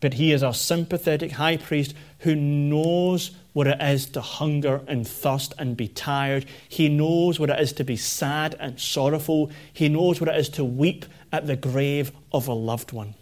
But 0.04 0.16
he 0.16 0.34
is 0.34 0.44
our 0.44 0.54
sympathetic 0.54 1.32
high 1.32 1.56
priest 1.56 1.96
who 2.20 2.36
knows 2.36 3.32
what 3.54 3.68
it 3.68 3.82
is 3.82 4.06
to 4.08 4.20
hunger 4.20 4.82
and 4.86 5.08
thirst 5.08 5.54
and 5.58 5.78
be 5.78 5.88
tired. 5.88 6.46
He 6.68 6.90
knows 6.90 7.40
what 7.40 7.50
it 7.50 7.58
is 7.62 7.72
to 7.72 7.86
be 7.86 7.96
sad 7.96 8.54
and 8.60 8.78
sorrowful. 8.78 9.50
He 9.72 9.88
knows 9.88 10.20
what 10.20 10.28
it 10.28 10.36
is 10.36 10.50
to 10.50 10.66
weep 10.66 11.06
at 11.32 11.48
the 11.48 11.56
grave 11.56 12.12
of 12.34 12.50
a 12.50 12.54
loved 12.54 12.92
one. 12.92 13.16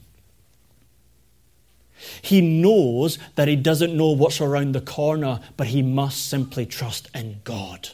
He 2.23 2.41
knows 2.41 3.19
that 3.35 3.47
he 3.47 3.55
doesn't 3.55 3.95
know 3.95 4.09
what's 4.09 4.41
around 4.41 4.71
the 4.71 4.81
corner, 4.81 5.39
but 5.57 5.67
he 5.67 5.83
must 5.83 6.27
simply 6.27 6.65
trust 6.65 7.11
in 7.13 7.41
God. 7.43 7.89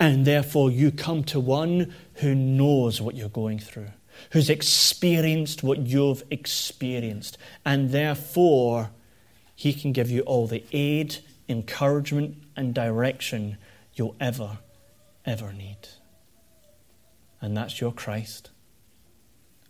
And 0.00 0.24
therefore, 0.24 0.70
you 0.70 0.92
come 0.92 1.24
to 1.24 1.40
one 1.40 1.92
who 2.14 2.34
knows 2.34 3.02
what 3.02 3.16
you're 3.16 3.28
going 3.28 3.58
through, 3.58 3.90
who's 4.32 4.50
experienced 4.50 5.62
what 5.62 5.78
you've 5.78 6.22
experienced, 6.30 7.38
and 7.64 7.90
therefore, 7.90 8.90
he 9.54 9.72
can 9.72 9.92
give 9.92 10.10
you 10.10 10.20
all 10.22 10.46
the 10.46 10.64
aid, 10.72 11.18
encouragement, 11.48 12.36
and 12.56 12.74
direction 12.74 13.58
you'll 13.94 14.16
ever, 14.20 14.58
ever 15.24 15.52
need. 15.52 15.88
And 17.40 17.56
that's 17.56 17.80
your 17.80 17.92
Christ, 17.92 18.50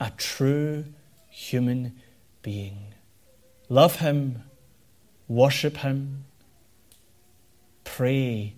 a 0.01 0.11
true 0.17 0.85
human 1.29 1.99
being. 2.43 2.95
Love 3.69 3.97
him, 3.97 4.43
worship 5.27 5.79
him, 5.79 6.25
pray 7.85 8.55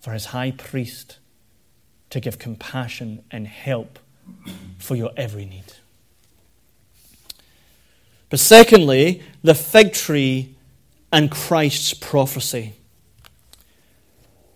for 0.00 0.12
his 0.12 0.26
high 0.26 0.50
priest 0.50 1.18
to 2.10 2.20
give 2.20 2.38
compassion 2.38 3.22
and 3.30 3.46
help 3.46 3.98
for 4.78 4.96
your 4.96 5.10
every 5.16 5.44
need. 5.44 5.64
But 8.28 8.38
secondly, 8.38 9.22
the 9.42 9.54
fig 9.54 9.92
tree 9.92 10.54
and 11.12 11.30
Christ's 11.30 11.94
prophecy. 11.94 12.74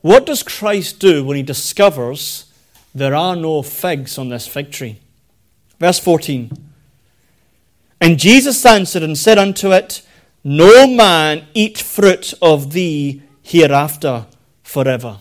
What 0.00 0.26
does 0.26 0.42
Christ 0.42 1.00
do 1.00 1.24
when 1.24 1.36
he 1.36 1.42
discovers 1.42 2.52
there 2.94 3.14
are 3.14 3.34
no 3.34 3.62
figs 3.62 4.18
on 4.18 4.28
this 4.28 4.46
fig 4.46 4.70
tree? 4.70 5.00
Verse 5.80 5.98
14. 5.98 6.50
And 8.00 8.18
Jesus 8.18 8.64
answered 8.64 9.02
and 9.02 9.16
said 9.16 9.38
unto 9.38 9.72
it, 9.72 10.02
No 10.44 10.86
man 10.86 11.46
eat 11.54 11.78
fruit 11.78 12.34
of 12.40 12.72
thee 12.72 13.22
hereafter 13.42 14.26
forever. 14.62 15.18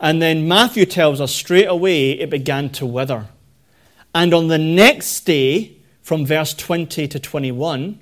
And 0.00 0.22
then 0.22 0.48
Matthew 0.48 0.86
tells 0.86 1.20
us 1.20 1.34
straight 1.34 1.66
away 1.66 2.12
it 2.12 2.30
began 2.30 2.70
to 2.70 2.86
wither. 2.86 3.26
And 4.14 4.32
on 4.32 4.48
the 4.48 4.58
next 4.58 5.20
day, 5.20 5.76
from 6.00 6.24
verse 6.24 6.54
20 6.54 7.06
to 7.06 7.20
21, 7.20 8.00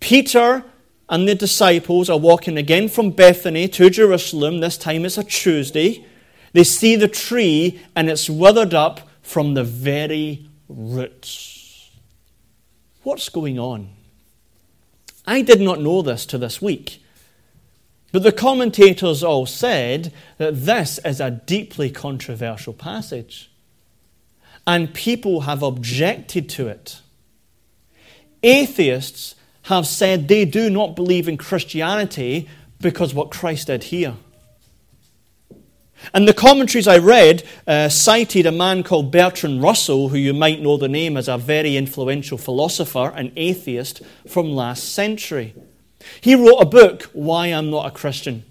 Peter 0.00 0.64
and 1.08 1.28
the 1.28 1.34
disciples 1.34 2.10
are 2.10 2.18
walking 2.18 2.58
again 2.58 2.88
from 2.88 3.10
Bethany 3.10 3.68
to 3.68 3.88
Jerusalem. 3.88 4.60
This 4.60 4.76
time 4.76 5.04
it's 5.04 5.16
a 5.16 5.24
Tuesday. 5.24 6.04
They 6.52 6.64
see 6.64 6.96
the 6.96 7.08
tree 7.08 7.80
and 7.94 8.10
it's 8.10 8.28
withered 8.28 8.74
up 8.74 9.08
from 9.22 9.54
the 9.54 9.64
very 9.64 10.48
roots. 10.68 11.90
What's 13.02 13.28
going 13.28 13.58
on? 13.58 13.90
I 15.26 15.42
did 15.42 15.60
not 15.60 15.80
know 15.80 16.02
this 16.02 16.26
to 16.26 16.38
this 16.38 16.60
week. 16.60 17.03
But 18.14 18.22
the 18.22 18.30
commentators 18.30 19.24
all 19.24 19.44
said 19.44 20.12
that 20.38 20.66
this 20.66 21.00
is 21.04 21.20
a 21.20 21.32
deeply 21.32 21.90
controversial 21.90 22.72
passage. 22.72 23.50
And 24.68 24.94
people 24.94 25.40
have 25.40 25.64
objected 25.64 26.48
to 26.50 26.68
it. 26.68 27.00
Atheists 28.44 29.34
have 29.62 29.88
said 29.88 30.28
they 30.28 30.44
do 30.44 30.70
not 30.70 30.94
believe 30.94 31.26
in 31.26 31.36
Christianity 31.36 32.48
because 32.80 33.12
what 33.14 33.32
Christ 33.32 33.66
did 33.66 33.82
here. 33.82 34.14
And 36.12 36.28
the 36.28 36.34
commentaries 36.34 36.86
I 36.86 36.98
read 36.98 37.42
uh, 37.66 37.88
cited 37.88 38.46
a 38.46 38.52
man 38.52 38.84
called 38.84 39.10
Bertrand 39.10 39.60
Russell, 39.60 40.10
who 40.10 40.18
you 40.18 40.32
might 40.32 40.62
know 40.62 40.76
the 40.76 40.86
name 40.86 41.16
as 41.16 41.26
a 41.26 41.36
very 41.36 41.76
influential 41.76 42.38
philosopher 42.38 43.12
and 43.16 43.32
atheist 43.34 44.02
from 44.28 44.52
last 44.52 44.94
century. 44.94 45.52
He 46.20 46.34
wrote 46.34 46.58
a 46.58 46.66
book, 46.66 47.10
Why 47.12 47.48
I'm 47.48 47.70
Not 47.70 47.86
a 47.86 47.90
Christian. 47.90 48.44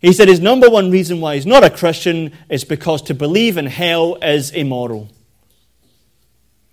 He 0.00 0.12
said 0.12 0.28
his 0.28 0.40
number 0.40 0.70
one 0.70 0.90
reason 0.90 1.20
why 1.20 1.34
he's 1.34 1.46
not 1.46 1.64
a 1.64 1.70
Christian 1.70 2.32
is 2.48 2.64
because 2.64 3.02
to 3.02 3.14
believe 3.14 3.56
in 3.56 3.66
hell 3.66 4.16
is 4.22 4.50
immoral. 4.50 5.08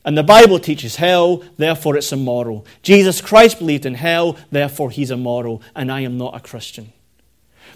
And 0.03 0.15
the 0.15 0.23
Bible 0.23 0.59
teaches 0.59 0.97
hell, 0.97 1.43
therefore 1.57 1.97
it's 1.97 2.11
immoral. 2.11 2.67
Jesus 2.83 3.21
Christ 3.21 3.57
believed 3.57 3.87
in 3.87 3.95
hell, 3.95 4.37
therefore 4.51 4.91
he's 4.91 5.09
immoral, 5.09 5.63
and 5.75 5.91
I 5.91 6.01
am 6.01 6.19
not 6.19 6.35
a 6.35 6.39
Christian. 6.39 6.93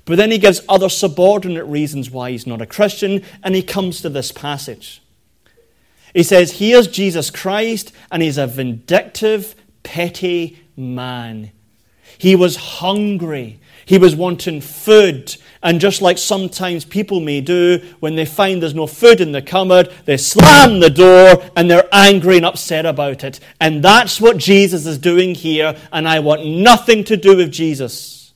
But 0.05 0.17
then 0.17 0.29
he 0.29 0.37
gives 0.37 0.61
other 0.69 0.89
subordinate 0.89 1.65
reasons 1.65 2.11
why 2.11 2.29
he's 2.29 2.45
not 2.45 2.61
a 2.61 2.67
Christian, 2.67 3.23
and 3.43 3.55
he 3.55 3.63
comes 3.63 4.01
to 4.01 4.09
this 4.09 4.31
passage. 4.31 5.01
He 6.13 6.21
says, 6.21 6.53
Here's 6.53 6.87
Jesus 6.87 7.31
Christ, 7.31 7.91
and 8.11 8.21
he's 8.21 8.37
a 8.37 8.45
vindictive, 8.45 9.55
petty 9.81 10.59
man. 10.77 11.51
He 12.19 12.35
was 12.35 12.57
hungry. 12.57 13.59
He 13.85 13.97
was 13.97 14.15
wanting 14.15 14.61
food. 14.61 15.35
And 15.63 15.81
just 15.81 16.01
like 16.01 16.17
sometimes 16.17 16.85
people 16.85 17.21
may 17.21 17.41
do 17.41 17.81
when 18.01 18.15
they 18.15 18.25
find 18.25 18.61
there's 18.61 18.75
no 18.75 18.87
food 18.87 19.19
in 19.19 19.31
the 19.31 19.41
cupboard, 19.41 19.91
they 20.05 20.17
slam 20.17 20.79
the 20.79 20.89
door 20.89 21.43
and 21.55 21.71
they're 21.71 21.87
angry 21.91 22.37
and 22.37 22.45
upset 22.45 22.85
about 22.85 23.23
it. 23.23 23.39
And 23.59 23.83
that's 23.83 24.21
what 24.21 24.37
Jesus 24.37 24.85
is 24.85 24.97
doing 24.97 25.33
here. 25.33 25.75
And 25.91 26.07
I 26.07 26.19
want 26.19 26.45
nothing 26.45 27.03
to 27.05 27.17
do 27.17 27.37
with 27.37 27.51
Jesus. 27.51 28.33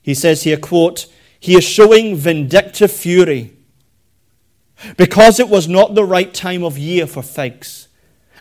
He 0.00 0.14
says 0.14 0.42
here, 0.42 0.58
quote, 0.58 1.06
he 1.40 1.56
is 1.56 1.64
showing 1.64 2.14
vindictive 2.14 2.92
fury 2.92 3.56
because 4.96 5.40
it 5.40 5.48
was 5.48 5.66
not 5.66 5.94
the 5.94 6.04
right 6.04 6.32
time 6.32 6.62
of 6.62 6.78
year 6.78 7.06
for 7.06 7.22
figs. 7.22 7.88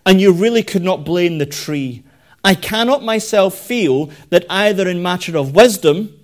And 0.05 0.19
you 0.19 0.33
really 0.33 0.63
could 0.63 0.83
not 0.83 1.05
blame 1.05 1.37
the 1.37 1.45
tree 1.45 2.03
I 2.43 2.55
cannot 2.55 3.03
myself 3.03 3.55
feel 3.55 4.11
that 4.29 4.45
either 4.49 4.87
in 4.87 5.01
matter 5.01 5.37
of 5.37 5.55
wisdom 5.55 6.19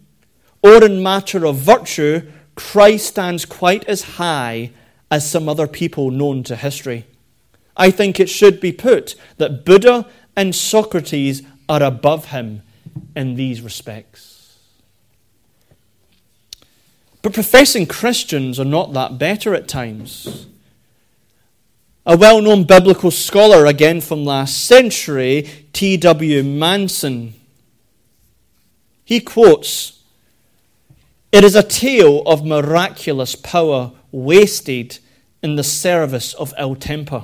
or 0.62 0.84
in 0.84 1.02
matter 1.02 1.46
of 1.46 1.56
virtue, 1.58 2.30
Christ 2.56 3.08
stands 3.08 3.46
quite 3.46 3.86
as 3.86 4.02
high 4.18 4.72
as 5.10 5.30
some 5.30 5.48
other 5.48 5.68
people 5.68 6.12
known 6.12 6.44
to 6.44 6.56
history. 6.56 7.06
I 7.78 7.92
think 7.92 8.20
it 8.20 8.30
should 8.30 8.60
be 8.60 8.74
put 8.74 9.16
that 9.38 9.64
Buddha 9.64 10.06
and 10.36 10.54
Socrates 10.54 11.42
are 11.70 11.82
above 11.82 12.26
him 12.26 12.64
in 13.16 13.36
these 13.36 13.62
respects. 13.62 14.58
But 17.22 17.34
professing 17.34 17.86
Christians 17.86 18.60
are 18.60 18.66
not 18.66 18.94
that 18.94 19.18
better 19.18 19.54
at 19.54 19.68
times. 19.68 20.48
A 22.06 22.18
well 22.18 22.42
known 22.42 22.64
biblical 22.64 23.12
scholar, 23.12 23.66
again 23.66 24.02
from 24.02 24.26
last 24.26 24.66
century, 24.66 25.50
T.W. 25.74 26.44
Manson, 26.44 27.34
he 29.04 29.20
quotes 29.20 30.04
It 31.32 31.44
is 31.44 31.56
a 31.56 31.64
tale 31.64 32.22
of 32.26 32.46
miraculous 32.46 33.36
power 33.36 33.92
wasted 34.12 35.00
in 35.42 35.56
the 35.56 35.64
service 35.64 36.34
of 36.36 36.54
ill 36.58 36.76
temper. 36.76 37.24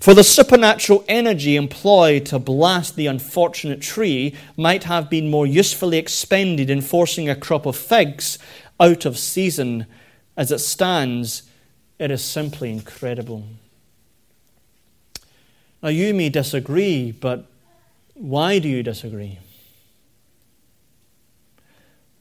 For 0.00 0.14
the 0.14 0.22
supernatural 0.22 1.04
energy 1.08 1.56
employed 1.56 2.26
to 2.26 2.38
blast 2.38 2.94
the 2.94 3.08
unfortunate 3.08 3.80
tree 3.82 4.34
might 4.56 4.84
have 4.84 5.10
been 5.10 5.30
more 5.30 5.46
usefully 5.46 5.98
expended 5.98 6.70
in 6.70 6.80
forcing 6.80 7.28
a 7.28 7.34
crop 7.34 7.66
of 7.66 7.76
figs 7.76 8.38
out 8.78 9.04
of 9.04 9.18
season. 9.18 9.86
As 10.36 10.52
it 10.52 10.60
stands, 10.60 11.42
it 11.98 12.10
is 12.10 12.24
simply 12.24 12.70
incredible. 12.70 13.44
Now, 15.82 15.90
you 15.90 16.12
may 16.14 16.28
disagree, 16.28 17.12
but 17.12 17.46
why 18.14 18.58
do 18.58 18.68
you 18.68 18.82
disagree? 18.82 19.38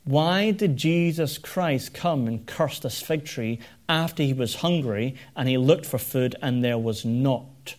Why 0.03 0.51
did 0.51 0.77
Jesus 0.77 1.37
Christ 1.37 1.93
come 1.93 2.27
and 2.27 2.45
curse 2.45 2.79
this 2.79 3.01
fig 3.01 3.25
tree 3.25 3.59
after 3.89 4.23
he 4.23 4.31
was 4.31 4.55
hungry 4.55 5.15
and 5.35 5.49
he 5.49 5.57
looked 5.57 5.85
for 5.85 5.97
food 5.97 6.35
and 6.41 6.63
there 6.63 6.77
was 6.77 7.03
not? 7.03 7.75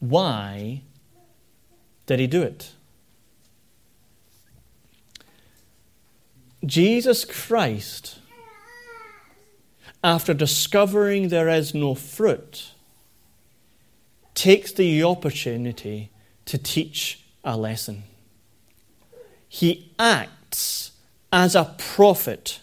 Why 0.00 0.80
did 2.06 2.20
he 2.20 2.26
do 2.26 2.42
it? 2.42 2.72
Jesus 6.64 7.24
Christ, 7.24 8.18
after 10.04 10.34
discovering 10.34 11.28
there 11.28 11.48
is 11.48 11.72
no 11.74 11.94
fruit, 11.94 12.72
takes 14.34 14.70
the 14.72 15.02
opportunity 15.02 16.10
to 16.44 16.58
teach 16.58 17.24
a 17.42 17.56
lesson. 17.56 18.02
He 19.48 19.90
acts 19.98 20.92
as 21.32 21.54
a 21.54 21.74
prophet 21.78 22.60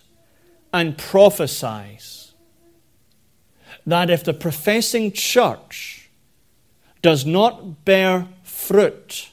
and 0.71 0.97
prophesies 0.97 2.34
that 3.88 4.12
if 4.12 4.23
the 4.23 4.36
professing 4.36 5.12
church 5.12 6.12
does 7.01 7.25
not 7.25 7.84
bear 7.84 8.27
fruit, 8.43 9.32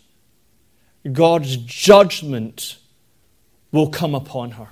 God's 1.13 1.59
judgment 1.59 2.79
will 3.71 3.91
come 3.91 4.15
upon 4.15 4.53
her. 4.53 4.69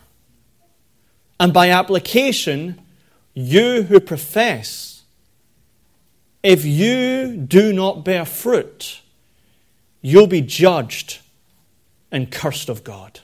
And 1.38 1.52
by 1.52 1.68
application, 1.68 2.80
you 3.36 3.82
who 3.82 4.00
profess, 4.00 5.02
if 6.42 6.64
you 6.64 7.36
do 7.36 7.70
not 7.70 8.02
bear 8.02 8.24
fruit, 8.24 9.02
you'll 10.00 10.26
be 10.26 10.40
judged 10.40 11.18
and 12.10 12.32
cursed 12.32 12.70
of 12.70 12.82
God. 12.82 13.20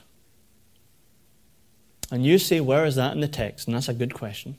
And 2.11 2.23
you 2.23 2.37
say, 2.37 2.61
where 2.61 2.85
is 2.85 2.93
that 2.95 3.13
in 3.13 3.21
the 3.21 3.27
text? 3.27 3.67
And 3.67 3.75
that's 3.75 3.89
a 3.89 3.93
good 3.93 4.13
question. 4.13 4.55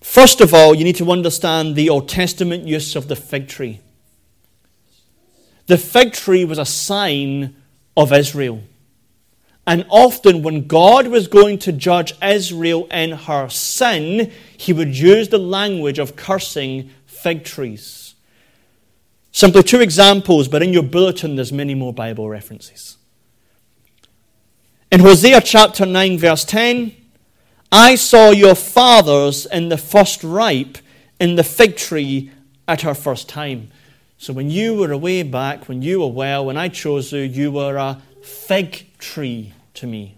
First 0.00 0.40
of 0.40 0.54
all, 0.54 0.74
you 0.74 0.82
need 0.82 0.96
to 0.96 1.12
understand 1.12 1.76
the 1.76 1.90
Old 1.90 2.08
Testament 2.08 2.66
use 2.66 2.96
of 2.96 3.08
the 3.08 3.16
fig 3.16 3.46
tree. 3.46 3.80
The 5.66 5.76
fig 5.76 6.14
tree 6.14 6.46
was 6.46 6.58
a 6.58 6.64
sign 6.64 7.54
of 7.94 8.10
Israel. 8.10 8.62
And 9.66 9.86
often, 9.88 10.42
when 10.42 10.66
God 10.66 11.06
was 11.06 11.28
going 11.28 11.58
to 11.60 11.72
judge 11.72 12.14
Israel 12.20 12.86
in 12.86 13.12
her 13.12 13.48
sin, 13.48 14.32
he 14.56 14.72
would 14.72 14.96
use 14.96 15.28
the 15.28 15.38
language 15.38 16.00
of 16.00 16.16
cursing 16.16 16.90
fig 17.06 17.44
trees. 17.44 18.14
Simply 19.30 19.62
two 19.62 19.80
examples, 19.80 20.48
but 20.48 20.62
in 20.62 20.72
your 20.72 20.82
bulletin, 20.82 21.36
there's 21.36 21.52
many 21.52 21.74
more 21.74 21.92
Bible 21.92 22.28
references. 22.28 22.98
In 24.90 25.00
Hosea 25.00 25.40
chapter 25.40 25.86
9, 25.86 26.18
verse 26.18 26.44
10, 26.44 26.94
I 27.70 27.94
saw 27.94 28.30
your 28.30 28.54
fathers 28.54 29.46
in 29.46 29.70
the 29.70 29.78
first 29.78 30.22
ripe 30.22 30.76
in 31.18 31.36
the 31.36 31.44
fig 31.44 31.76
tree 31.76 32.30
at 32.68 32.82
her 32.82 32.94
first 32.94 33.28
time. 33.28 33.70
So 34.18 34.32
when 34.32 34.50
you 34.50 34.74
were 34.74 34.92
away 34.92 35.22
back, 35.22 35.68
when 35.68 35.80
you 35.80 36.00
were 36.00 36.08
well, 36.08 36.44
when 36.44 36.58
I 36.58 36.68
chose 36.68 37.12
you, 37.12 37.20
you 37.20 37.50
were 37.50 37.76
a 37.76 38.02
fig 38.22 38.86
tree 38.98 39.52
to 39.74 39.86
me. 39.86 40.16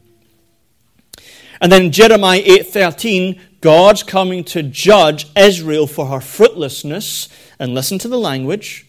And 1.60 1.70
then 1.70 1.92
Jeremiah 1.92 2.42
8:13, 2.44 3.40
God's 3.60 4.02
coming 4.02 4.44
to 4.44 4.62
judge 4.62 5.26
Israel 5.36 5.86
for 5.86 6.06
her 6.06 6.20
fruitlessness, 6.20 7.28
and 7.58 7.74
listen 7.74 7.98
to 8.00 8.08
the 8.08 8.18
language. 8.18 8.86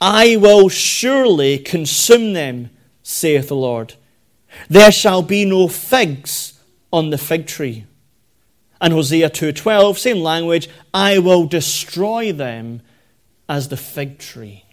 I 0.00 0.36
will 0.36 0.68
surely 0.68 1.58
consume 1.58 2.34
them, 2.34 2.70
saith 3.02 3.48
the 3.48 3.56
Lord. 3.56 3.94
There 4.68 4.92
shall 4.92 5.22
be 5.22 5.44
no 5.44 5.68
figs 5.68 6.52
on 6.92 7.10
the 7.10 7.18
fig 7.18 7.46
tree. 7.46 7.84
And 8.80 8.92
Hosea 8.92 9.30
2:12, 9.30 9.98
same 9.98 10.18
language, 10.18 10.68
I 10.92 11.18
will 11.18 11.46
destroy 11.46 12.30
them 12.30 12.82
as 13.48 13.68
the 13.68 13.76
fig 13.76 14.18
tree. 14.18 14.65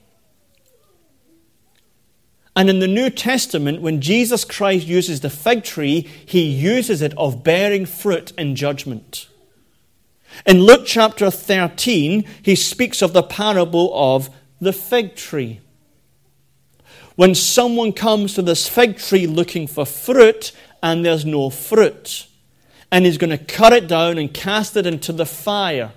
And 2.55 2.69
in 2.69 2.79
the 2.79 2.87
New 2.87 3.09
Testament, 3.09 3.81
when 3.81 3.99
Jesus 3.99 4.45
Christ 4.45 4.85
uses 4.85 5.21
the 5.21 5.29
fig 5.29 5.63
tree, 5.63 6.07
he 6.25 6.41
uses 6.43 7.01
it 7.01 7.13
of 7.17 7.43
bearing 7.43 7.85
fruit 7.85 8.31
in 8.37 8.55
judgment. 8.55 9.27
In 10.45 10.61
Luke 10.61 10.83
chapter 10.85 11.31
13, 11.31 12.23
he 12.41 12.55
speaks 12.55 13.01
of 13.01 13.13
the 13.13 13.23
parable 13.23 13.91
of 13.93 14.29
the 14.61 14.73
fig 14.73 15.15
tree. 15.15 15.61
When 17.15 17.35
someone 17.35 17.93
comes 17.93 18.33
to 18.35 18.41
this 18.41 18.67
fig 18.67 18.97
tree 18.97 19.27
looking 19.27 19.67
for 19.67 19.85
fruit 19.85 20.51
and 20.81 21.05
there's 21.05 21.25
no 21.25 21.49
fruit, 21.49 22.27
and 22.91 23.05
he's 23.05 23.17
going 23.17 23.31
to 23.31 23.43
cut 23.43 23.73
it 23.73 23.87
down 23.87 24.19
and 24.19 24.31
cast 24.31 24.77
it 24.77 24.85
into 24.85 25.11
the 25.11 25.25
fire. 25.25 25.93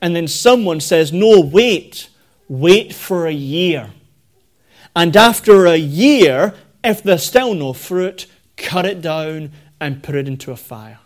And 0.00 0.16
then 0.16 0.28
someone 0.28 0.80
says, 0.80 1.12
No, 1.12 1.40
wait, 1.40 2.08
wait 2.48 2.94
for 2.94 3.26
a 3.26 3.32
year. 3.32 3.90
And 4.96 5.16
after 5.16 5.66
a 5.66 5.76
year, 5.76 6.54
if 6.82 7.02
there's 7.02 7.24
still 7.24 7.54
no 7.54 7.72
fruit, 7.72 8.26
cut 8.56 8.86
it 8.86 9.00
down 9.00 9.52
and 9.80 10.02
put 10.02 10.14
it 10.14 10.28
into 10.28 10.52
a 10.52 10.56
fire. 10.56 11.00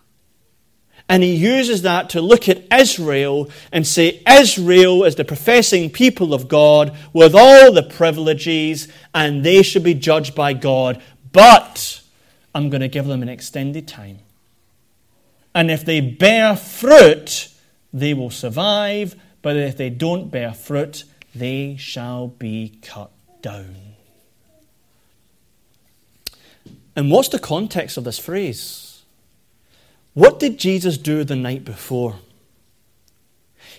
And 1.09 1.22
he 1.22 1.35
uses 1.35 1.83
that 1.83 2.11
to 2.11 2.20
look 2.20 2.51
at 2.51 2.66
Israel 2.70 3.48
and 3.72 3.87
say, 3.87 4.22
Israel 4.29 5.05
is 5.05 5.14
the 5.14 5.24
professing 5.24 5.88
people 5.88 6.35
of 6.35 6.48
God 6.48 6.94
with 7.14 7.35
all 7.35 7.72
the 7.72 7.83
privileges, 7.83 8.88
and 9.14 9.42
they 9.42 9.62
should 9.62 9.85
be 9.85 9.94
judged 9.94 10.35
by 10.35 10.53
God. 10.53 11.03
But 11.33 12.03
I'm 12.55 12.68
going 12.68 12.83
to 12.83 12.88
give 12.88 13.07
them 13.07 13.22
an 13.22 13.31
extended 13.31 13.88
time. 13.88 14.18
And 15.55 15.70
if 15.70 15.83
they 15.83 16.03
bear 16.03 16.57
fruit, 16.57 17.48
they 17.90 18.12
will 18.12 18.31
survive. 18.31 19.16
But 19.40 19.57
if 19.57 19.79
they 19.79 19.88
don't 19.88 20.31
bear 20.31 20.53
fruit, 20.53 21.05
they 21.35 21.77
shall 21.77 22.29
be 22.29 22.79
cut 22.83 23.11
down. 23.42 23.77
And 26.96 27.11
what's 27.11 27.29
the 27.29 27.38
context 27.38 27.96
of 27.96 28.05
this 28.05 28.18
phrase? 28.18 29.03
What 30.14 30.40
did 30.40 30.59
Jesus 30.59 30.98
do 30.98 31.22
the 31.22 31.37
night 31.37 31.64
before? 31.64 32.16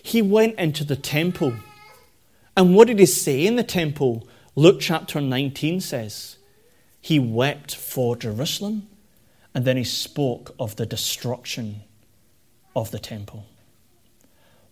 He 0.02 0.22
went 0.22 0.58
into 0.58 0.84
the 0.84 0.96
temple. 0.96 1.54
And 2.56 2.76
what 2.76 2.88
did 2.88 3.00
he 3.00 3.06
say 3.06 3.46
in 3.46 3.58
the 3.58 3.64
temple? 3.64 4.28
Luke 4.56 4.80
chapter 4.80 5.20
19 5.20 5.82
says, 5.82 6.38
He 7.02 7.20
wept 7.20 7.76
for 7.76 8.16
Jerusalem, 8.16 8.88
and 9.54 9.66
then 9.66 9.78
he 9.78 9.84
spoke 9.84 10.56
of 10.60 10.78
the 10.78 10.86
destruction 10.86 11.82
of 12.76 12.92
the 12.92 13.00
temple. 13.00 13.46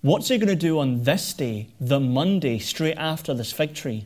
What's 0.02 0.30
he 0.30 0.38
going 0.38 0.48
to 0.48 0.56
do 0.56 0.80
on 0.80 1.04
this 1.04 1.34
day, 1.34 1.68
the 1.80 2.00
Monday, 2.00 2.60
straight 2.60 2.98
after 2.98 3.34
this 3.34 3.52
fig 3.52 3.74
tree? 3.74 4.06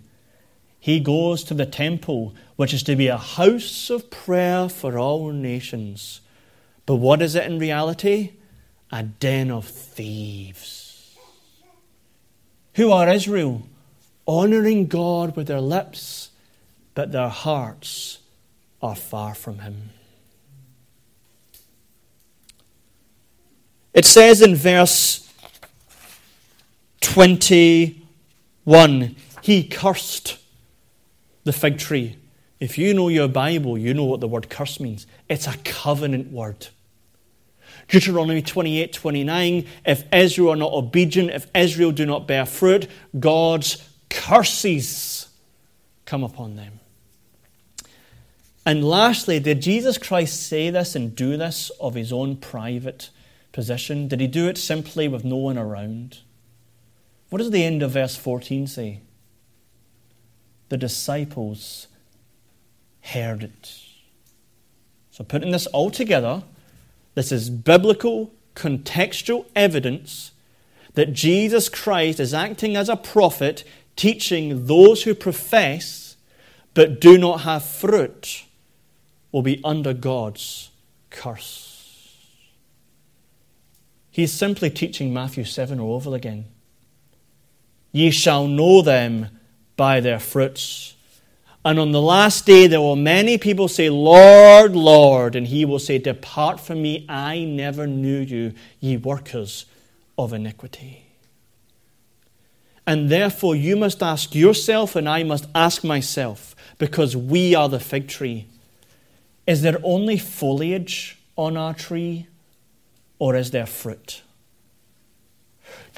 He 0.82 1.00
goes 1.00 1.44
to 1.44 1.54
the 1.54 1.68
temple, 1.68 2.34
which 2.56 2.74
is 2.74 2.82
to 2.84 2.96
be 2.96 3.06
a 3.06 3.16
house 3.16 3.92
of 3.92 4.10
prayer 4.10 4.68
for 4.68 4.98
all 4.98 5.32
nations. 5.32 6.22
But 6.88 6.96
what 6.96 7.22
is 7.22 7.36
it 7.36 7.46
in 7.46 7.60
reality? 7.60 8.32
A 8.92 9.04
den 9.04 9.52
of 9.52 9.68
thieves. 9.68 11.16
Who 12.74 12.92
are 12.92 13.08
Israel? 13.08 13.62
Honoring 14.28 14.88
God 14.88 15.36
with 15.36 15.46
their 15.46 15.62
lips, 15.62 16.32
but 16.96 17.12
their 17.12 17.30
hearts 17.30 18.18
are 18.82 18.96
far 18.96 19.36
from 19.36 19.60
Him. 19.60 19.92
It 23.94 24.06
says 24.06 24.42
in 24.42 24.56
verse 24.56 25.32
21 27.02 29.16
He 29.44 29.64
cursed 29.64 30.41
the 31.44 31.54
fig 31.54 31.78
tree. 31.78 32.18
If 32.60 32.78
you 32.78 32.94
know 32.94 33.08
your 33.08 33.28
Bible, 33.28 33.78
you 33.78 33.94
know 33.94 34.04
what 34.04 34.20
the 34.20 34.28
word 34.28 34.50
curse 34.50 34.80
means. 34.80 35.08
It's 35.28 35.48
a 35.48 35.58
covenant 35.64 36.32
word. 36.32 36.68
Deuteronomy 37.88 38.42
28 38.42 38.94
29, 38.94 39.68
if 39.86 40.04
Israel 40.14 40.52
are 40.52 40.56
not 40.56 40.72
obedient, 40.72 41.32
if 41.32 41.48
Israel 41.56 41.92
do 41.92 42.06
not 42.06 42.28
bear 42.28 42.46
fruit, 42.46 42.88
God's 43.20 43.88
curses 44.10 45.28
come 46.06 46.24
upon 46.24 46.56
them. 46.56 46.80
And 48.66 48.88
lastly, 48.88 49.40
did 49.40 49.62
Jesus 49.62 49.98
Christ 49.98 50.48
say 50.48 50.70
this 50.70 50.96
and 50.96 51.16
do 51.16 51.36
this 51.36 51.72
of 51.80 51.96
his 51.96 52.14
own 52.14 52.36
private 52.38 53.10
position? 53.52 54.08
Did 54.08 54.22
he 54.22 54.28
do 54.28 54.48
it 54.48 54.58
simply 54.58 55.08
with 55.08 55.26
no 55.26 55.38
one 55.38 55.58
around? 55.58 56.20
What 57.30 57.40
does 57.40 57.50
the 57.50 57.64
end 57.64 57.82
of 57.82 57.92
verse 57.92 58.16
14 58.16 58.68
say? 58.68 59.02
The 60.72 60.78
disciples 60.78 61.88
heard 63.02 63.44
it. 63.44 63.76
So, 65.12 65.22
putting 65.22 65.52
this 65.52 65.68
all 65.68 65.92
together, 65.92 66.44
this 67.14 67.30
is 67.30 67.50
biblical, 67.50 68.32
contextual 68.56 69.48
evidence 69.54 70.32
that 70.94 71.12
Jesus 71.12 71.68
Christ 71.68 72.22
is 72.22 72.34
acting 72.34 72.78
as 72.78 72.88
a 72.88 72.96
prophet, 72.96 73.66
teaching 73.98 74.68
those 74.68 75.04
who 75.04 75.14
profess 75.14 76.16
but 76.74 77.02
do 77.02 77.18
not 77.18 77.42
have 77.42 77.66
fruit 77.66 78.46
will 79.34 79.42
be 79.42 79.60
under 79.66 79.94
God's 79.94 80.70
curse. 81.10 82.16
He's 84.10 84.32
simply 84.32 84.70
teaching 84.70 85.14
Matthew 85.14 85.44
7 85.44 85.82
all 85.82 85.96
over 85.96 86.16
again. 86.16 86.46
Ye 87.92 88.10
shall 88.10 88.48
know 88.48 88.82
them 88.82 89.38
by 89.82 90.00
their 90.00 90.20
fruits. 90.20 90.94
And 91.66 91.80
on 91.80 91.92
the 91.92 92.04
last 92.04 92.46
day, 92.46 92.68
there 92.68 92.80
will 92.80 92.96
many 92.96 93.40
people 93.40 93.68
say, 93.68 93.90
Lord, 93.90 94.76
Lord. 94.76 95.36
And 95.36 95.48
he 95.48 95.66
will 95.66 95.80
say, 95.80 95.98
Depart 95.98 96.60
from 96.60 96.84
me, 96.84 97.04
I 97.10 97.46
never 97.46 97.88
knew 97.88 98.20
you, 98.20 98.54
ye 98.80 98.98
workers 98.98 99.66
of 100.20 100.34
iniquity. 100.34 101.04
And 102.86 103.10
therefore, 103.10 103.56
you 103.56 103.76
must 103.76 104.04
ask 104.04 104.36
yourself, 104.36 104.96
and 104.96 105.10
I 105.10 105.24
must 105.24 105.48
ask 105.56 105.84
myself, 105.84 106.56
because 106.78 107.18
we 107.18 107.56
are 107.56 107.68
the 107.68 107.80
fig 107.80 108.08
tree 108.08 108.46
is 109.48 109.64
there 109.64 109.80
only 109.84 110.20
foliage 110.20 111.18
on 111.36 111.58
our 111.58 111.74
tree, 111.74 112.28
or 113.18 113.36
is 113.36 113.50
there 113.50 113.66
fruit? 113.66 114.22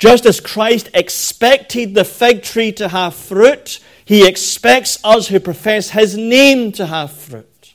Just 0.04 0.26
as 0.26 0.42
Christ 0.42 0.90
expected 0.94 1.96
the 1.96 2.04
fig 2.04 2.44
tree 2.44 2.74
to 2.74 2.90
have 2.90 3.16
fruit, 3.16 3.80
he 4.04 4.28
expects 4.28 5.00
us 5.02 5.30
who 5.30 5.40
profess 5.40 5.92
his 5.92 6.18
name 6.18 6.74
to 6.74 6.88
have 6.88 7.10
fruit. 7.10 7.74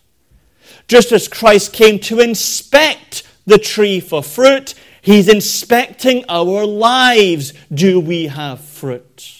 Just 0.88 1.10
as 1.10 1.26
Christ 1.26 1.72
came 1.72 1.98
to 2.00 2.20
inspect 2.20 3.22
the 3.46 3.56
tree 3.56 3.98
for 3.98 4.22
fruit, 4.22 4.74
he's 5.00 5.26
inspecting 5.26 6.26
our 6.28 6.66
lives. 6.66 7.54
Do 7.72 7.98
we 7.98 8.26
have 8.26 8.60
fruit? 8.60 9.37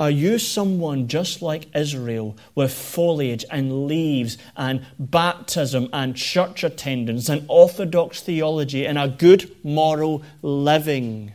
Are 0.00 0.10
you 0.10 0.38
someone 0.38 1.08
just 1.08 1.42
like 1.42 1.76
Israel 1.76 2.34
with 2.54 2.72
foliage 2.72 3.44
and 3.50 3.86
leaves 3.86 4.38
and 4.56 4.86
baptism 4.98 5.90
and 5.92 6.16
church 6.16 6.64
attendance 6.64 7.28
and 7.28 7.44
orthodox 7.48 8.22
theology 8.22 8.86
and 8.86 8.98
a 8.98 9.08
good 9.08 9.54
moral 9.62 10.22
living? 10.40 11.34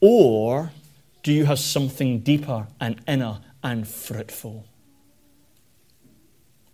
Or 0.00 0.72
do 1.22 1.32
you 1.32 1.44
have 1.44 1.60
something 1.60 2.18
deeper 2.18 2.66
and 2.80 3.00
inner 3.06 3.38
and 3.62 3.86
fruitful? 3.86 4.66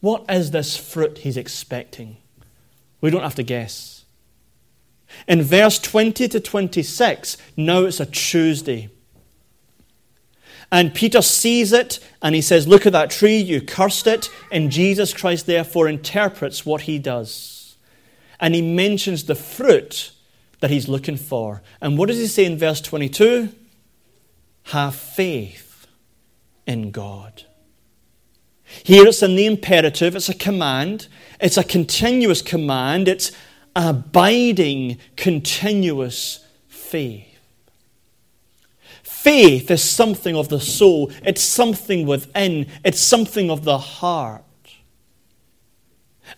What 0.01 0.25
is 0.31 0.51
this 0.51 0.79
fruit 0.79 1.19
he's 1.19 1.37
expecting? 1.37 2.17
We 3.03 3.11
don't 3.11 3.21
have 3.21 3.35
to 3.35 3.43
guess. 3.43 4.07
In 5.27 5.43
verse 5.43 5.79
20 5.79 6.27
to 6.29 6.41
26, 6.41 7.37
now 7.55 7.85
it's 7.85 8.01
a 8.01 8.07
Tuesday. 8.07 8.89
And 10.71 10.95
Peter 10.95 11.23
sees 11.23 11.73
it 11.73 11.99
and 12.21 12.35
he 12.35 12.43
says, 12.43 12.69
Look 12.69 12.87
at 12.87 12.93
that 12.93 13.11
tree, 13.11 13.39
you 13.39 13.61
cursed 13.61 14.07
it. 14.07 14.31
And 14.53 14.71
Jesus 14.71 15.15
Christ, 15.15 15.47
therefore, 15.47 15.89
interprets 15.89 16.67
what 16.67 16.83
he 16.83 16.99
does. 16.99 17.77
And 18.39 18.55
he 18.55 18.63
mentions 18.63 19.25
the 19.25 19.35
fruit 19.35 20.13
that 20.61 20.71
he's 20.71 20.89
looking 20.89 21.17
for. 21.17 21.63
And 21.81 21.97
what 21.97 22.09
does 22.09 22.19
he 22.19 22.27
say 22.27 22.45
in 22.45 22.59
verse 22.59 22.81
22? 22.81 23.51
Have 24.65 24.95
faith 24.95 25.87
in 26.67 26.91
God. 26.91 27.45
Here 28.85 29.07
it's 29.07 29.23
in 29.23 29.35
the 29.35 29.47
imperative, 29.47 30.15
it's 30.15 30.29
a 30.29 30.35
command, 30.35 31.09
it's 31.41 31.57
a 31.57 31.65
continuous 31.65 32.43
command, 32.43 33.09
it's 33.09 33.33
abiding, 33.75 34.99
continuous 35.17 36.45
faith. 36.69 37.28
Faith 39.29 39.71
is 39.71 39.85
something 39.85 40.35
of 40.35 40.49
the 40.49 40.59
soul, 40.59 41.13
it's 41.23 41.43
something 41.43 42.07
within, 42.07 42.67
it's 42.83 42.99
something 42.99 43.51
of 43.51 43.63
the 43.63 43.77
heart. 43.77 44.43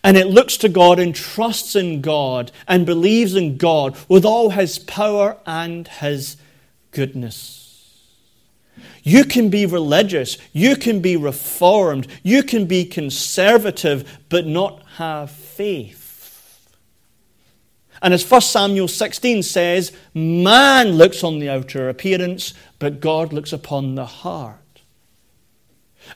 And 0.03 0.17
it 0.17 0.27
looks 0.27 0.57
to 0.57 0.67
God 0.67 0.99
and 0.99 1.15
trusts 1.15 1.77
in 1.77 2.01
God 2.01 2.51
and 2.67 2.85
believes 2.85 3.33
in 3.33 3.55
God 3.55 3.95
with 4.09 4.25
all 4.25 4.49
His 4.49 4.77
power 4.77 5.37
and 5.45 5.87
His 5.87 6.35
goodness. 6.91 8.03
You 9.03 9.23
can 9.23 9.47
be 9.49 9.65
religious, 9.65 10.37
you 10.51 10.75
can 10.75 10.99
be 10.99 11.15
reformed, 11.15 12.07
you 12.23 12.43
can 12.43 12.65
be 12.65 12.83
conservative, 12.83 14.19
but 14.27 14.45
not 14.45 14.83
have 14.97 15.31
faith. 15.31 16.00
And 18.01 18.13
as 18.13 18.29
1 18.29 18.41
Samuel 18.41 18.87
16 18.87 19.43
says, 19.43 19.91
man 20.13 20.93
looks 20.93 21.23
on 21.23 21.39
the 21.39 21.49
outer 21.49 21.87
appearance, 21.87 22.53
but 22.79 22.99
God 22.99 23.31
looks 23.31 23.53
upon 23.53 23.95
the 23.95 24.05
heart. 24.05 24.57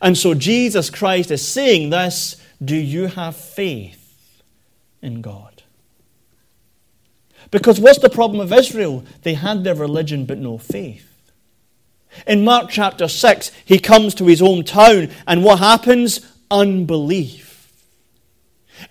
And 0.01 0.17
so 0.17 0.33
Jesus 0.33 0.89
Christ 0.89 1.31
is 1.31 1.47
saying 1.47 1.89
this 1.89 2.41
Do 2.63 2.75
you 2.75 3.07
have 3.07 3.35
faith 3.35 4.41
in 5.01 5.21
God? 5.21 5.63
Because 7.51 7.79
what's 7.79 7.99
the 7.99 8.09
problem 8.09 8.41
of 8.41 8.51
Israel? 8.51 9.05
They 9.21 9.35
had 9.35 9.63
their 9.63 9.75
religion 9.75 10.25
but 10.25 10.39
no 10.39 10.57
faith. 10.57 11.11
In 12.25 12.43
Mark 12.43 12.69
chapter 12.69 13.07
6, 13.07 13.51
he 13.65 13.77
comes 13.77 14.15
to 14.15 14.25
his 14.25 14.41
hometown, 14.41 15.11
and 15.27 15.43
what 15.43 15.59
happens? 15.59 16.21
Unbelief. 16.49 17.44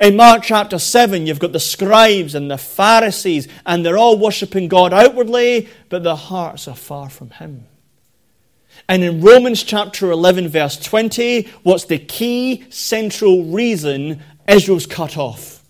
In 0.00 0.16
Mark 0.16 0.42
chapter 0.42 0.78
7, 0.78 1.26
you've 1.26 1.38
got 1.38 1.52
the 1.52 1.60
scribes 1.60 2.34
and 2.34 2.50
the 2.50 2.58
Pharisees, 2.58 3.48
and 3.64 3.84
they're 3.84 3.98
all 3.98 4.18
worshipping 4.18 4.68
God 4.68 4.92
outwardly, 4.92 5.68
but 5.88 6.02
their 6.02 6.16
hearts 6.16 6.66
are 6.66 6.74
far 6.74 7.08
from 7.08 7.30
Him. 7.30 7.66
And 8.88 9.04
in 9.04 9.20
Romans 9.20 9.62
chapter 9.62 10.10
11, 10.10 10.48
verse 10.48 10.76
20, 10.76 11.48
what's 11.62 11.84
the 11.84 11.98
key 11.98 12.64
central 12.70 13.44
reason 13.44 14.22
Israel's 14.48 14.86
cut 14.86 15.16
off? 15.16 15.62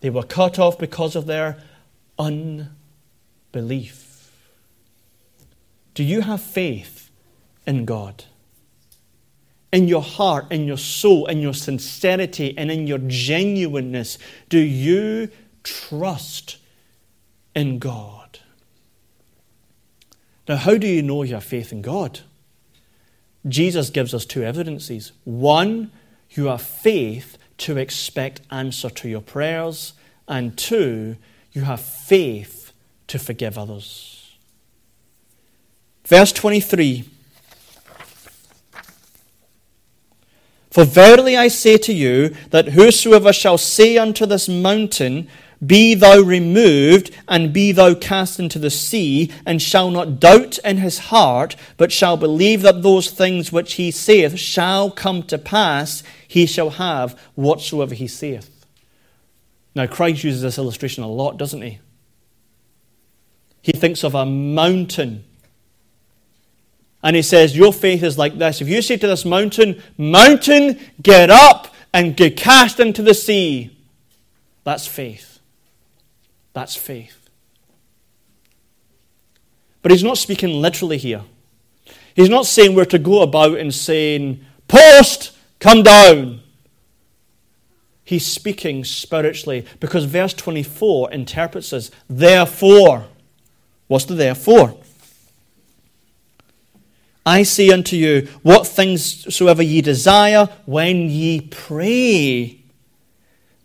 They 0.00 0.10
were 0.10 0.24
cut 0.24 0.58
off 0.58 0.78
because 0.78 1.16
of 1.16 1.26
their 1.26 1.62
unbelief. 2.18 2.72
Do 5.94 6.02
you 6.04 6.20
have 6.22 6.42
faith 6.42 7.10
in 7.66 7.84
God? 7.86 8.24
In 9.72 9.88
your 9.88 10.02
heart, 10.02 10.50
in 10.50 10.64
your 10.64 10.78
soul, 10.78 11.26
in 11.26 11.40
your 11.40 11.54
sincerity, 11.54 12.56
and 12.56 12.70
in 12.70 12.86
your 12.86 13.00
genuineness, 13.06 14.18
do 14.48 14.58
you 14.58 15.28
trust 15.62 16.58
in 17.54 17.78
God? 17.78 18.40
Now, 20.48 20.56
how 20.56 20.76
do 20.76 20.86
you 20.86 21.02
know 21.02 21.24
your 21.24 21.40
faith 21.40 21.72
in 21.72 21.82
God? 21.82 22.20
Jesus 23.48 23.90
gives 23.90 24.14
us 24.14 24.24
two 24.24 24.42
evidences. 24.42 25.12
One, 25.24 25.90
you 26.30 26.46
have 26.46 26.62
faith 26.62 27.38
to 27.58 27.76
expect 27.76 28.42
answer 28.50 28.90
to 28.90 29.08
your 29.08 29.20
prayers, 29.20 29.94
and 30.28 30.56
two, 30.56 31.16
you 31.52 31.62
have 31.62 31.80
faith 31.80 32.72
to 33.08 33.18
forgive 33.18 33.56
others. 33.56 34.36
Verse 36.04 36.32
23 36.32 37.08
For 40.76 40.84
verily 40.84 41.38
I 41.38 41.48
say 41.48 41.78
to 41.78 41.92
you, 41.94 42.36
that 42.50 42.68
whosoever 42.68 43.32
shall 43.32 43.56
say 43.56 43.96
unto 43.96 44.26
this 44.26 44.46
mountain, 44.46 45.26
Be 45.66 45.94
thou 45.94 46.20
removed, 46.20 47.12
and 47.26 47.50
be 47.50 47.72
thou 47.72 47.94
cast 47.94 48.38
into 48.38 48.58
the 48.58 48.68
sea, 48.68 49.32
and 49.46 49.62
shall 49.62 49.90
not 49.90 50.20
doubt 50.20 50.58
in 50.58 50.76
his 50.76 50.98
heart, 50.98 51.56
but 51.78 51.92
shall 51.92 52.18
believe 52.18 52.60
that 52.60 52.82
those 52.82 53.10
things 53.10 53.50
which 53.50 53.76
he 53.80 53.90
saith 53.90 54.38
shall 54.38 54.90
come 54.90 55.22
to 55.22 55.38
pass, 55.38 56.02
he 56.28 56.44
shall 56.44 56.68
have 56.68 57.18
whatsoever 57.36 57.94
he 57.94 58.06
saith. 58.06 58.66
Now, 59.74 59.86
Christ 59.86 60.24
uses 60.24 60.42
this 60.42 60.58
illustration 60.58 61.02
a 61.02 61.08
lot, 61.08 61.38
doesn't 61.38 61.62
he? 61.62 61.78
He 63.62 63.72
thinks 63.72 64.04
of 64.04 64.14
a 64.14 64.26
mountain 64.26 65.24
and 67.06 67.14
he 67.14 67.22
says, 67.22 67.56
Your 67.56 67.72
faith 67.72 68.02
is 68.02 68.18
like 68.18 68.36
this. 68.36 68.60
If 68.60 68.68
you 68.68 68.82
say 68.82 68.96
to 68.96 69.06
this 69.06 69.24
mountain, 69.24 69.80
Mountain, 69.96 70.80
get 71.00 71.30
up 71.30 71.72
and 71.94 72.16
get 72.16 72.36
cast 72.36 72.80
into 72.80 73.00
the 73.00 73.14
sea, 73.14 73.78
that's 74.64 74.88
faith. 74.88 75.38
That's 76.52 76.74
faith. 76.74 77.30
But 79.82 79.92
he's 79.92 80.02
not 80.02 80.18
speaking 80.18 80.60
literally 80.60 80.98
here. 80.98 81.22
He's 82.16 82.28
not 82.28 82.44
saying 82.44 82.74
we're 82.74 82.84
to 82.86 82.98
go 82.98 83.22
about 83.22 83.56
and 83.56 83.72
saying, 83.72 84.44
Post, 84.66 85.30
come 85.60 85.84
down. 85.84 86.40
He's 88.02 88.26
speaking 88.26 88.82
spiritually 88.82 89.64
because 89.78 90.06
verse 90.06 90.34
24 90.34 91.12
interprets 91.12 91.72
as, 91.72 91.92
Therefore. 92.08 93.04
What's 93.86 94.06
the 94.06 94.14
therefore? 94.14 94.80
I 97.26 97.42
say 97.42 97.70
unto 97.70 97.96
you, 97.96 98.28
what 98.42 98.68
things 98.68 99.34
soever 99.34 99.62
ye 99.62 99.82
desire, 99.82 100.48
when 100.64 101.10
ye 101.10 101.40
pray, 101.40 102.62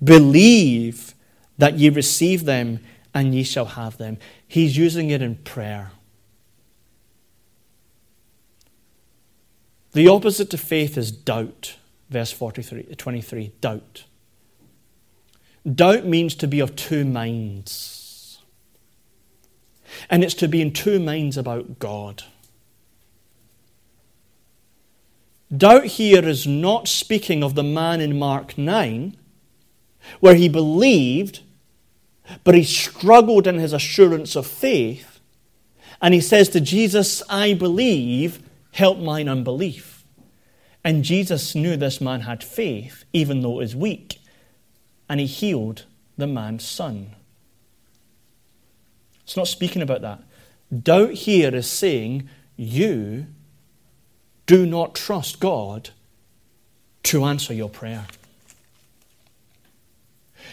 believe 0.04 1.14
that 1.60 1.78
ye 1.78 1.90
receive 1.90 2.46
them, 2.46 2.80
and 3.14 3.36
ye 3.36 3.44
shall 3.44 3.66
have 3.66 3.98
them. 3.98 4.18
He's 4.48 4.76
using 4.76 5.12
it 5.12 5.22
in 5.22 5.36
prayer. 5.36 5.92
The 9.92 10.08
opposite 10.08 10.50
to 10.50 10.58
faith 10.58 10.98
is 10.98 11.12
doubt. 11.12 11.76
Verse 12.10 12.32
43, 12.32 12.96
23 12.96 13.52
doubt. 13.62 14.06
Doubt 15.72 16.06
means 16.06 16.34
to 16.36 16.48
be 16.48 16.60
of 16.60 16.76
two 16.76 17.06
minds. 17.06 18.40
And 20.10 20.24
it's 20.24 20.34
to 20.36 20.48
be 20.48 20.62
in 20.62 20.74
two 20.74 21.00
minds 21.00 21.38
about 21.38 21.78
God. 21.78 22.24
Doubt 25.56 25.86
here 25.86 26.26
is 26.26 26.48
not 26.48 26.88
speaking 26.88 27.44
of 27.44 27.56
the 27.56 27.64
man 27.64 28.00
in 28.00 28.18
Mark 28.18 28.58
9, 28.58 29.18
where 30.20 30.36
he 30.36 30.48
believed, 30.48 31.42
but 32.44 32.56
he 32.56 32.64
struggled 32.64 33.48
in 33.48 33.60
his 33.60 33.74
assurance 33.74 34.36
of 34.36 34.48
faith. 34.48 35.20
And 36.02 36.14
he 36.14 36.22
says 36.22 36.48
to 36.50 36.62
Jesus, 36.62 37.22
I 37.30 37.54
believe, 37.54 38.42
help 38.72 39.00
mine 39.00 39.28
unbelief. 39.28 40.06
And 40.84 41.04
Jesus 41.04 41.54
knew 41.54 41.76
this 41.76 42.02
man 42.02 42.22
had 42.22 42.44
faith, 42.44 43.04
even 43.14 43.42
though 43.42 43.60
it 43.60 43.64
was 43.64 43.76
weak, 43.76 44.20
and 45.10 45.20
he 45.20 45.26
healed 45.26 45.86
the 46.18 46.28
man's 46.28 46.66
son. 46.66 47.12
It's 49.24 49.38
not 49.38 49.48
speaking 49.48 49.82
about 49.82 50.02
that. 50.02 50.24
Doubt 50.84 51.12
here 51.12 51.54
is 51.54 51.70
saying, 51.70 52.30
You 52.56 53.28
do 54.52 54.66
not 54.66 54.94
trust 54.94 55.40
God 55.40 55.92
to 57.04 57.24
answer 57.24 57.54
your 57.54 57.70
prayer. 57.70 58.06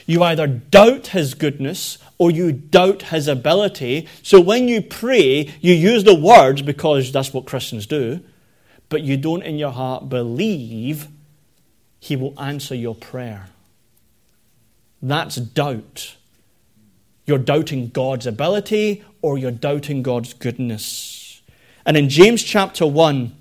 You 0.07 0.23
either 0.23 0.47
doubt 0.47 1.09
His 1.09 1.35
goodness 1.35 1.99
or 2.17 2.31
you 2.31 2.53
doubt 2.53 3.03
His 3.03 3.27
ability. 3.27 4.07
So 4.23 4.41
when 4.41 4.69
you 4.69 4.83
pray, 4.83 5.53
you 5.61 5.75
use 5.75 6.05
the 6.05 6.15
words 6.15 6.63
because 6.63 7.11
that's 7.11 7.33
what 7.33 7.47
Christians 7.47 7.89
do, 7.89 8.21
but 8.89 9.03
you 9.03 9.17
don't 9.17 9.43
in 9.43 9.59
your 9.59 9.73
heart 9.73 10.09
believe 10.09 11.09
He 11.99 12.15
will 12.15 12.41
answer 12.41 12.77
your 12.77 12.95
prayer. 12.95 13.47
That's 15.03 15.35
doubt. 15.35 16.15
You're 17.27 17.39
doubting 17.39 17.89
God's 17.89 18.29
ability 18.29 19.03
or 19.23 19.39
you're 19.39 19.51
doubting 19.51 20.05
God's 20.05 20.35
goodness. 20.35 21.43
And 21.85 21.97
in 21.97 22.09
James 22.09 22.45
chapter 22.45 22.87
1, 22.87 23.35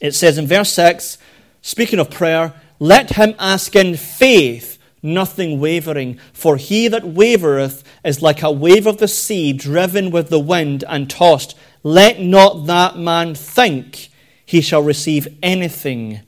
it 0.00 0.12
says 0.12 0.38
in 0.38 0.46
verse 0.46 0.72
6, 0.72 1.18
speaking 1.62 1.98
of 1.98 2.10
prayer, 2.10 2.54
let 2.78 3.10
him 3.10 3.34
ask 3.38 3.74
in 3.74 3.96
faith, 3.96 4.78
nothing 5.02 5.60
wavering. 5.60 6.18
For 6.32 6.56
he 6.56 6.88
that 6.88 7.02
wavereth 7.02 7.82
is 8.04 8.22
like 8.22 8.42
a 8.42 8.52
wave 8.52 8.86
of 8.86 8.98
the 8.98 9.08
sea, 9.08 9.52
driven 9.52 10.10
with 10.10 10.28
the 10.28 10.38
wind 10.38 10.84
and 10.88 11.10
tossed. 11.10 11.56
Let 11.82 12.20
not 12.20 12.66
that 12.66 12.96
man 12.96 13.34
think 13.34 14.08
he 14.44 14.60
shall 14.60 14.82
receive 14.82 15.28
anything 15.42 16.20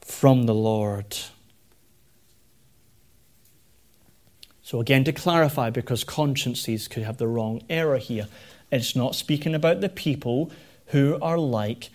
from 0.00 0.44
the 0.44 0.54
Lord. 0.54 1.16
So, 4.62 4.80
again, 4.80 5.04
to 5.04 5.12
clarify, 5.12 5.68
because 5.68 6.02
consciences 6.02 6.88
could 6.88 7.02
have 7.02 7.18
the 7.18 7.28
wrong 7.28 7.62
error 7.68 7.98
here, 7.98 8.28
it's 8.70 8.96
not 8.96 9.14
speaking 9.14 9.54
about 9.54 9.82
the 9.82 9.90
people 9.90 10.50
who 10.86 11.18
are 11.20 11.36
like 11.36 11.90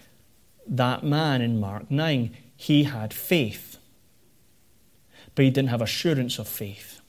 that 0.76 1.04
man 1.04 1.42
in 1.42 1.60
Mark 1.60 1.90
9, 1.90 2.36
he 2.56 2.84
had 2.84 3.14
faith, 3.14 3.78
but 5.36 5.46
he 5.46 5.52
didn't 5.52 5.70
have 5.70 5.82
assurance 5.82 6.40
of 6.40 6.48
faith. 6.48 7.02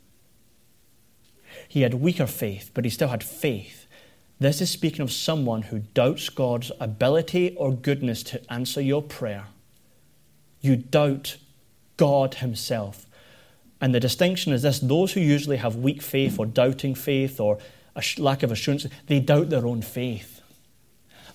He 1.68 1.82
had 1.82 1.94
weaker 1.94 2.26
faith, 2.26 2.70
but 2.74 2.84
he 2.84 2.90
still 2.90 3.08
had 3.08 3.22
faith. 3.22 3.86
This 4.40 4.60
is 4.60 4.70
speaking 4.70 5.00
of 5.00 5.10
someone 5.10 5.62
who 5.62 5.80
doubts 5.80 6.28
God's 6.28 6.70
ability 6.78 7.54
or 7.56 7.72
goodness 7.72 8.22
to 8.24 8.52
answer 8.52 8.80
your 8.80 9.02
prayer. 9.02 9.46
You 10.60 10.76
doubt 10.76 11.36
God 11.96 12.34
Himself. 12.36 13.06
And 13.80 13.94
the 13.94 14.00
distinction 14.00 14.52
is 14.52 14.62
this 14.62 14.78
those 14.78 15.12
who 15.12 15.20
usually 15.20 15.56
have 15.56 15.76
weak 15.76 16.02
faith 16.02 16.38
or 16.38 16.46
doubting 16.46 16.94
faith 16.94 17.40
or 17.40 17.58
a 17.94 18.02
lack 18.18 18.42
of 18.42 18.52
assurance, 18.52 18.86
they 19.06 19.20
doubt 19.20 19.50
their 19.50 19.66
own 19.66 19.82
faith. 19.82 20.37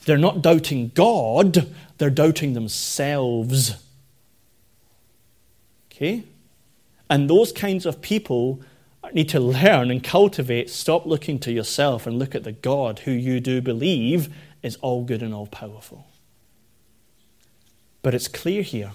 They're 0.05 0.17
not 0.17 0.41
doubting 0.41 0.91
God, 0.93 1.73
they're 1.97 2.09
doubting 2.09 2.53
themselves. 2.53 3.75
Okay? 5.91 6.23
And 7.09 7.29
those 7.29 7.51
kinds 7.51 7.85
of 7.85 8.01
people 8.01 8.61
need 9.13 9.29
to 9.29 9.39
learn 9.39 9.91
and 9.91 10.03
cultivate. 10.03 10.69
Stop 10.69 11.05
looking 11.05 11.39
to 11.39 11.51
yourself 11.51 12.07
and 12.07 12.17
look 12.17 12.35
at 12.35 12.43
the 12.43 12.51
God 12.51 12.99
who 12.99 13.11
you 13.11 13.39
do 13.39 13.61
believe 13.61 14.33
is 14.61 14.77
all 14.77 15.03
good 15.03 15.21
and 15.21 15.33
all 15.33 15.47
powerful. 15.47 16.07
But 18.01 18.13
it's 18.13 18.27
clear 18.27 18.61
here 18.61 18.91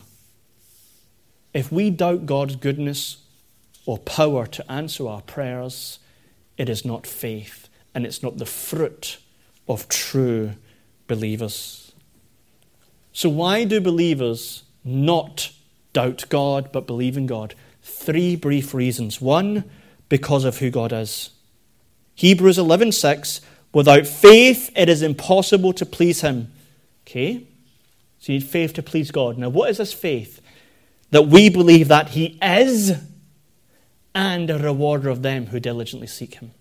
if 1.54 1.72
we 1.72 1.90
doubt 1.90 2.26
God's 2.26 2.56
goodness 2.56 3.18
or 3.86 3.98
power 3.98 4.46
to 4.46 4.70
answer 4.70 5.09
our 5.09 5.22
prayers, 5.22 5.98
it 6.56 6.68
is 6.68 6.84
not 6.84 7.06
faith 7.06 7.68
and 7.94 8.04
it's 8.04 8.22
not 8.22 8.38
the 8.38 8.46
fruit 8.46 9.18
of 9.66 9.88
true 9.88 10.52
believers. 11.09 11.92
So, 13.12 13.28
why 13.28 13.64
do 13.64 13.80
believers 13.80 14.62
not 14.84 15.50
doubt 15.92 16.26
God 16.28 16.70
but 16.70 16.86
believe 16.86 17.16
in 17.16 17.26
God? 17.26 17.54
Three 17.82 18.36
brief 18.36 18.74
reasons. 18.74 19.20
One, 19.20 19.64
because 20.09 20.44
of 20.44 20.59
who 20.59 20.70
God 20.70 20.92
is. 20.92 21.30
Hebrews 22.14 22.59
11:6 22.59 23.40
Without 23.72 24.06
faith 24.06 24.70
it 24.74 24.88
is 24.88 25.02
impossible 25.02 25.72
to 25.74 25.84
please 25.84 26.22
him. 26.22 26.52
Okay? 27.06 27.46
So 28.18 28.32
you 28.32 28.38
need 28.38 28.48
faith 28.48 28.72
to 28.74 28.82
please 28.82 29.11
God. 29.11 29.38
Now 29.38 29.48
what 29.48 29.70
is 29.70 29.78
this 29.78 29.92
faith? 29.92 30.40
That 31.11 31.28
we 31.28 31.48
believe 31.48 31.88
that 31.88 32.11
he 32.11 32.38
is 32.42 33.00
and 34.14 34.50
a 34.50 34.59
rewarder 34.59 35.11
of 35.11 35.22
them 35.22 35.46
who 35.46 35.61
diligently 35.61 36.06
seek 36.06 36.34
him. 36.34 36.52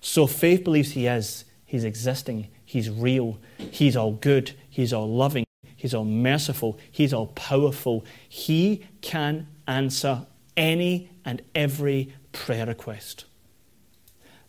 So 0.00 0.26
faith 0.26 0.64
believes 0.64 0.92
he 0.92 1.06
is, 1.06 1.44
he's 1.72 1.84
existing, 1.84 2.48
He's 2.72 2.88
real. 2.88 3.38
He's 3.58 3.96
all 3.96 4.12
good. 4.12 4.52
He's 4.70 4.94
all 4.94 5.06
loving. 5.06 5.44
He's 5.76 5.92
all 5.92 6.06
merciful. 6.06 6.78
He's 6.90 7.12
all 7.12 7.26
powerful. 7.26 8.02
He 8.26 8.86
can 9.02 9.46
answer 9.68 10.26
any 10.56 11.10
and 11.22 11.42
every 11.54 12.14
prayer 12.32 12.64
request. 12.64 13.26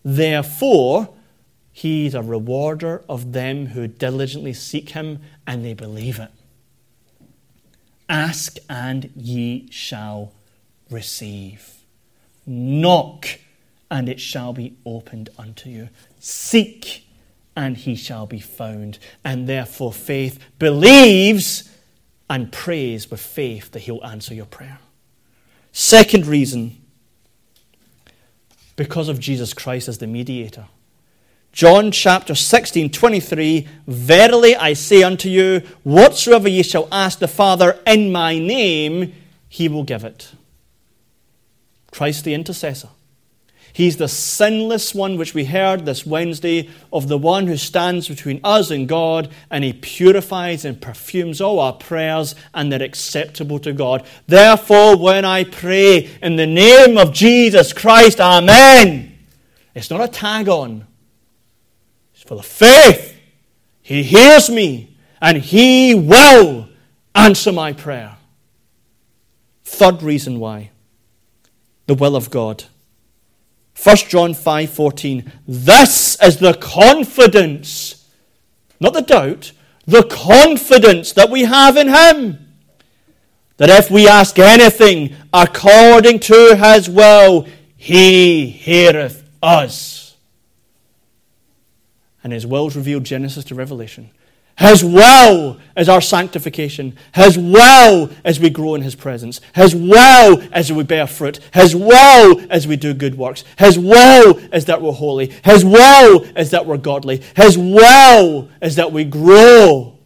Therefore, 0.06 1.14
He's 1.74 2.14
a 2.14 2.22
rewarder 2.22 3.04
of 3.10 3.34
them 3.34 3.66
who 3.66 3.88
diligently 3.88 4.54
seek 4.54 4.92
Him 4.92 5.20
and 5.46 5.66
they 5.66 5.74
believe 5.74 6.20
it. 6.20 6.32
Ask 8.08 8.56
and 8.70 9.12
ye 9.18 9.68
shall 9.70 10.32
receive. 10.90 11.74
Knock 12.46 13.28
and 13.92 14.08
it 14.08 14.22
shall 14.22 14.54
be 14.54 14.78
opened 14.86 15.28
unto 15.38 15.70
you. 15.70 15.90
Seek 16.22 17.04
and 17.56 17.78
he 17.78 17.95
shall 17.95 18.26
be 18.26 18.39
found. 18.39 18.99
And 19.24 19.47
therefore, 19.47 19.93
faith 19.93 20.39
believes 20.60 21.70
and 22.30 22.51
prays 22.51 23.10
with 23.12 23.20
faith 23.20 23.72
that 23.72 23.82
he'll 23.82 24.04
answer 24.04 24.34
your 24.34 24.45
prayer. 24.45 24.80
Second 25.72 26.26
reason, 26.26 26.78
because 28.76 29.10
of 29.10 29.20
Jesus 29.20 29.54
Christ 29.54 29.88
as 29.88 29.97
the 29.97 30.08
mediator. 30.08 30.66
John 31.51 31.91
chapter 31.91 32.34
16, 32.34 32.89
23 32.89 33.68
Verily 33.86 34.56
I 34.56 34.74
say 34.74 35.04
unto 35.04 35.30
you, 35.30 35.62
whatsoever 35.84 36.47
ye 36.47 36.64
shall 36.64 36.88
ask 36.91 37.20
the 37.20 37.28
Father 37.28 37.80
in 37.86 38.12
my 38.12 38.39
name, 38.39 39.14
he 39.47 39.70
will 39.70 39.84
give 39.84 40.04
it. 40.04 40.32
Christ 41.91 42.24
the 42.24 42.34
intercessor. 42.34 42.89
He's 43.74 43.98
the 43.98 44.08
sinless 44.08 44.94
one, 44.94 45.18
which 45.18 45.34
we 45.34 45.46
heard 45.46 45.84
this 45.84 46.06
Wednesday, 46.06 46.70
of 46.92 47.08
the 47.08 47.18
one 47.18 47.48
who 47.48 47.58
stands 47.58 48.08
between 48.08 48.40
us 48.44 48.70
and 48.70 48.88
God, 48.88 49.32
and 49.50 49.64
he 49.64 49.74
purifies 49.74 50.64
and 50.64 50.80
perfumes 50.80 51.42
all 51.42 51.60
our 51.60 51.74
prayers, 51.74 52.36
and 52.54 52.72
they're 52.72 52.84
acceptable 52.84 53.58
to 53.60 53.74
God. 53.74 54.06
Therefore, 54.28 54.96
when 54.96 55.26
I 55.26 55.44
pray 55.44 56.12
in 56.22 56.36
the 56.36 56.46
name 56.46 57.00
of 57.00 57.14
Jesus 57.14 57.74
Christ, 57.74 58.22
Amen, 58.22 59.18
it's 59.74 59.90
not 59.90 60.02
a 60.02 60.08
tag 60.08 60.48
on, 60.48 60.86
it's 62.14 62.22
full 62.22 62.40
of 62.40 62.46
faith. 62.46 63.20
He 63.82 64.04
hears 64.04 64.52
me, 64.52 64.96
and 65.20 65.40
he 65.40 65.96
will 65.96 66.70
answer 67.16 67.52
my 67.52 67.74
prayer. 67.74 68.18
Third 69.64 70.04
reason 70.04 70.40
why 70.40 70.70
the 71.88 71.96
will 71.96 72.16
of 72.16 72.30
God. 72.30 72.66
1 73.82 73.96
John 74.10 74.34
5:14 74.34 75.32
This 75.48 76.18
is 76.22 76.38
the 76.38 76.54
confidence 76.54 78.06
not 78.80 78.94
the 78.94 79.02
doubt 79.02 79.52
the 79.86 80.04
confidence 80.04 81.14
that 81.14 81.30
we 81.30 81.42
have 81.42 81.76
in 81.78 81.88
him 81.88 82.48
that 83.58 83.70
if 83.70 83.92
we 83.92 84.08
ask 84.08 84.40
anything 84.40 85.16
according 85.34 86.20
to 86.20 86.56
his 86.56 86.90
will 86.90 87.48
he 87.84 88.48
heareth 88.48 89.24
us. 89.44 90.16
And 92.24 92.32
His 92.32 92.48
will 92.48 92.68
is 92.68 92.78
revealed 92.78 93.04
Genesis 93.04 93.44
to 93.46 93.56
Revelation. 93.56 94.10
His 94.58 94.84
will 94.84 95.58
is 95.76 95.89
our 95.89 96.01
sanctification. 96.01 96.95
His 97.16 97.38
will 97.38 98.12
as 98.24 98.39
we 98.39 98.49
grow 98.49 98.76
in 98.76 98.82
His 98.82 98.95
presence. 98.95 99.41
His 99.56 99.76
will 99.76 100.43
as 100.51 100.72
we 100.72 100.84
bear 100.84 101.08
fruit. 101.08 101.39
His 101.54 101.76
will 101.76 102.41
as 102.51 102.68
we 102.68 102.76
do 102.76 102.93
good 102.93 103.18
works. 103.18 103.43
His 103.58 103.80
will 103.80 104.38
is 104.54 104.66
that 104.66 104.82
we're 104.82 104.91
holy. 104.91 105.34
His 105.43 105.66
will 105.66 106.24
is 106.38 106.51
that 106.51 106.66
we're 106.66 106.78
godly. 106.78 107.24
His 107.36 107.58
will 107.58 108.49
is 108.62 108.76
that 108.76 108.91
we 108.91 109.04
grow. 109.06 109.97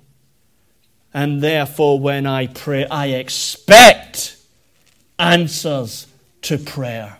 And 1.13 1.41
therefore, 1.41 1.99
when 1.99 2.25
I 2.25 2.47
pray, 2.47 2.85
I 2.85 3.07
expect 3.07 4.37
answers 5.19 6.07
to 6.43 6.57
prayer. 6.57 7.17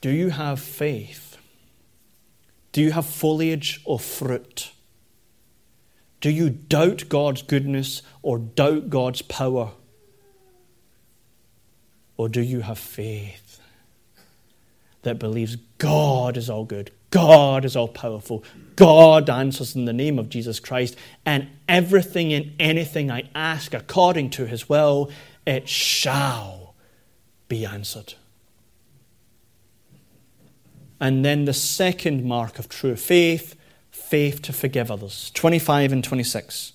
Do 0.00 0.10
you 0.10 0.30
have 0.30 0.60
faith? 0.60 1.27
Do 2.78 2.84
you 2.84 2.92
have 2.92 3.06
foliage 3.06 3.80
or 3.84 3.98
fruit? 3.98 4.70
Do 6.20 6.30
you 6.30 6.48
doubt 6.48 7.08
God's 7.08 7.42
goodness 7.42 8.02
or 8.22 8.38
doubt 8.38 8.88
God's 8.88 9.20
power? 9.20 9.72
Or 12.16 12.28
do 12.28 12.40
you 12.40 12.60
have 12.60 12.78
faith 12.78 13.60
that 15.02 15.18
believes 15.18 15.56
God 15.78 16.36
is 16.36 16.48
all 16.48 16.64
good, 16.64 16.92
God 17.10 17.64
is 17.64 17.74
all 17.74 17.88
powerful, 17.88 18.44
God 18.76 19.28
answers 19.28 19.74
in 19.74 19.84
the 19.84 19.92
name 19.92 20.16
of 20.16 20.28
Jesus 20.28 20.60
Christ, 20.60 20.94
and 21.26 21.48
everything 21.68 22.32
and 22.32 22.52
anything 22.60 23.10
I 23.10 23.28
ask 23.34 23.74
according 23.74 24.30
to 24.30 24.46
his 24.46 24.68
will, 24.68 25.10
it 25.44 25.68
shall 25.68 26.76
be 27.48 27.66
answered? 27.66 28.14
And 31.00 31.24
then 31.24 31.44
the 31.44 31.52
second 31.52 32.24
mark 32.24 32.58
of 32.58 32.68
true 32.68 32.96
faith, 32.96 33.54
faith 33.90 34.42
to 34.42 34.52
forgive 34.52 34.90
others. 34.90 35.30
25 35.34 35.92
and 35.92 36.02
26. 36.02 36.72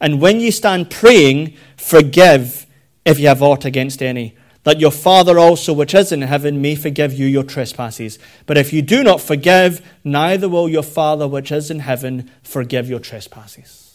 And 0.00 0.20
when 0.20 0.40
ye 0.40 0.50
stand 0.50 0.90
praying, 0.90 1.54
forgive 1.76 2.66
if 3.04 3.18
ye 3.18 3.24
have 3.24 3.42
aught 3.42 3.64
against 3.64 4.02
any, 4.02 4.36
that 4.64 4.80
your 4.80 4.90
Father 4.90 5.38
also 5.38 5.72
which 5.72 5.94
is 5.94 6.12
in 6.12 6.22
heaven 6.22 6.60
may 6.60 6.74
forgive 6.74 7.14
you 7.14 7.26
your 7.26 7.42
trespasses. 7.42 8.18
But 8.46 8.58
if 8.58 8.72
you 8.72 8.82
do 8.82 9.02
not 9.02 9.20
forgive, 9.20 9.80
neither 10.04 10.48
will 10.48 10.68
your 10.68 10.82
Father 10.82 11.26
which 11.26 11.50
is 11.50 11.70
in 11.70 11.80
heaven 11.80 12.30
forgive 12.42 12.88
your 12.88 13.00
trespasses. 13.00 13.88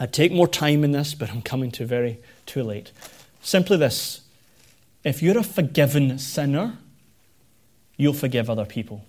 I 0.00 0.06
take 0.06 0.32
more 0.32 0.48
time 0.48 0.82
in 0.82 0.92
this, 0.92 1.14
but 1.14 1.30
I'm 1.30 1.42
coming 1.42 1.70
to 1.72 1.86
very 1.86 2.18
too 2.46 2.62
late. 2.62 2.90
Simply 3.42 3.76
this 3.76 4.22
if 5.04 5.22
you're 5.22 5.38
a 5.38 5.44
forgiven 5.44 6.18
sinner, 6.18 6.78
you'll 7.96 8.12
forgive 8.12 8.50
other 8.50 8.64
people. 8.64 9.04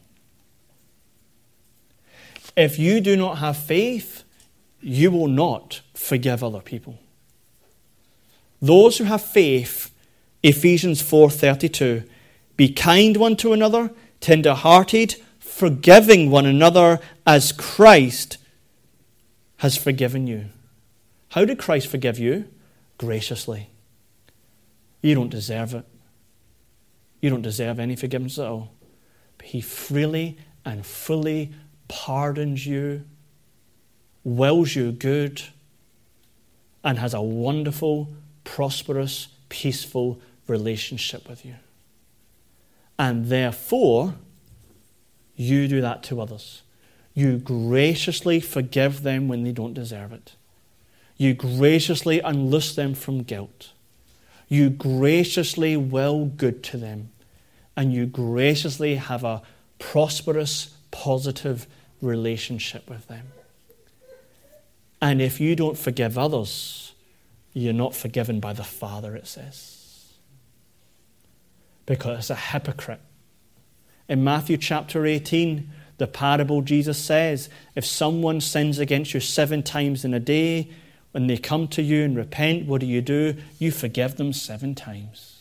If 2.55 2.79
you 2.79 3.01
do 3.01 3.15
not 3.17 3.39
have 3.39 3.57
faith, 3.57 4.23
you 4.81 5.11
will 5.11 5.27
not 5.27 5.81
forgive 5.93 6.43
other 6.43 6.61
people. 6.61 6.99
Those 8.61 8.97
who 8.97 9.03
have 9.05 9.21
faith, 9.21 9.91
Ephesians 10.41 11.01
4:32, 11.01 12.03
be 12.55 12.69
kind 12.69 13.17
one 13.17 13.36
to 13.38 13.51
another, 13.51 13.91
tender-hearted, 14.21 15.15
forgiving 15.39 16.31
one 16.31 16.45
another 16.45 16.99
as 17.25 17.51
Christ 17.51 18.38
has 19.57 19.75
forgiven 19.77 20.27
you. 20.27 20.45
How 21.29 21.45
did 21.45 21.57
Christ 21.57 21.88
forgive 21.88 22.17
you? 22.17 22.47
Graciously. 22.97 23.69
You 25.01 25.15
don't 25.15 25.29
deserve 25.29 25.73
it. 25.73 25.86
You 27.21 27.29
don't 27.29 27.41
deserve 27.41 27.79
any 27.79 27.95
forgiveness 27.95 28.39
at 28.39 28.47
all. 28.47 28.71
He 29.43 29.61
freely 29.61 30.38
and 30.65 30.86
fully 30.86 31.53
pardons 31.88 32.65
you, 32.65 33.03
wills 34.23 34.75
you 34.75 34.91
good, 34.91 35.41
and 36.83 36.99
has 36.99 37.13
a 37.13 37.21
wonderful, 37.21 38.09
prosperous, 38.43 39.29
peaceful 39.49 40.19
relationship 40.47 41.27
with 41.29 41.45
you. 41.45 41.55
And 42.97 43.27
therefore, 43.27 44.15
you 45.36 45.67
do 45.67 45.81
that 45.81 46.03
to 46.03 46.21
others. 46.21 46.61
You 47.13 47.38
graciously 47.38 48.39
forgive 48.39 49.03
them 49.03 49.27
when 49.27 49.43
they 49.43 49.51
don't 49.51 49.73
deserve 49.73 50.11
it. 50.11 50.36
You 51.17 51.33
graciously 51.33 52.19
unloose 52.19 52.75
them 52.75 52.93
from 52.93 53.23
guilt. 53.23 53.71
You 54.47 54.69
graciously 54.69 55.77
will 55.77 56.25
good 56.25 56.63
to 56.65 56.77
them 56.77 57.09
and 57.76 57.93
you 57.93 58.05
graciously 58.05 58.95
have 58.95 59.23
a 59.23 59.41
prosperous, 59.80 60.76
positive 60.91 61.67
relationship 62.01 62.89
with 62.89 63.07
them. 63.07 63.28
And 65.01 65.21
if 65.21 65.39
you 65.39 65.55
don't 65.55 65.78
forgive 65.78 66.17
others, 66.17 66.93
you're 67.53 67.73
not 67.73 67.95
forgiven 67.95 68.39
by 68.39 68.53
the 68.53 68.63
Father, 68.63 69.15
it 69.15 69.28
says. 69.28 70.13
Because 71.86 72.19
it's 72.19 72.30
a 72.30 72.36
hypocrite. 72.36 73.01
In 74.07 74.23
Matthew 74.23 74.57
chapter 74.57 75.05
18, 75.05 75.69
the 75.97 76.07
parable 76.07 76.61
Jesus 76.61 76.97
says 76.97 77.49
if 77.76 77.86
someone 77.86 78.41
sins 78.41 78.80
against 78.80 79.13
you 79.13 79.19
seven 79.19 79.63
times 79.63 80.03
in 80.03 80.13
a 80.13 80.19
day, 80.19 80.69
when 81.11 81.28
they 81.28 81.38
come 81.38 81.67
to 81.69 81.82
you 81.82 82.03
and 82.03 82.17
repent, 82.17 82.67
what 82.67 82.82
do 82.82 82.88
you 82.88 83.01
do? 83.01 83.36
You 83.57 83.71
forgive 83.71 84.17
them 84.17 84.34
seven 84.34 84.76
times. 84.76 85.34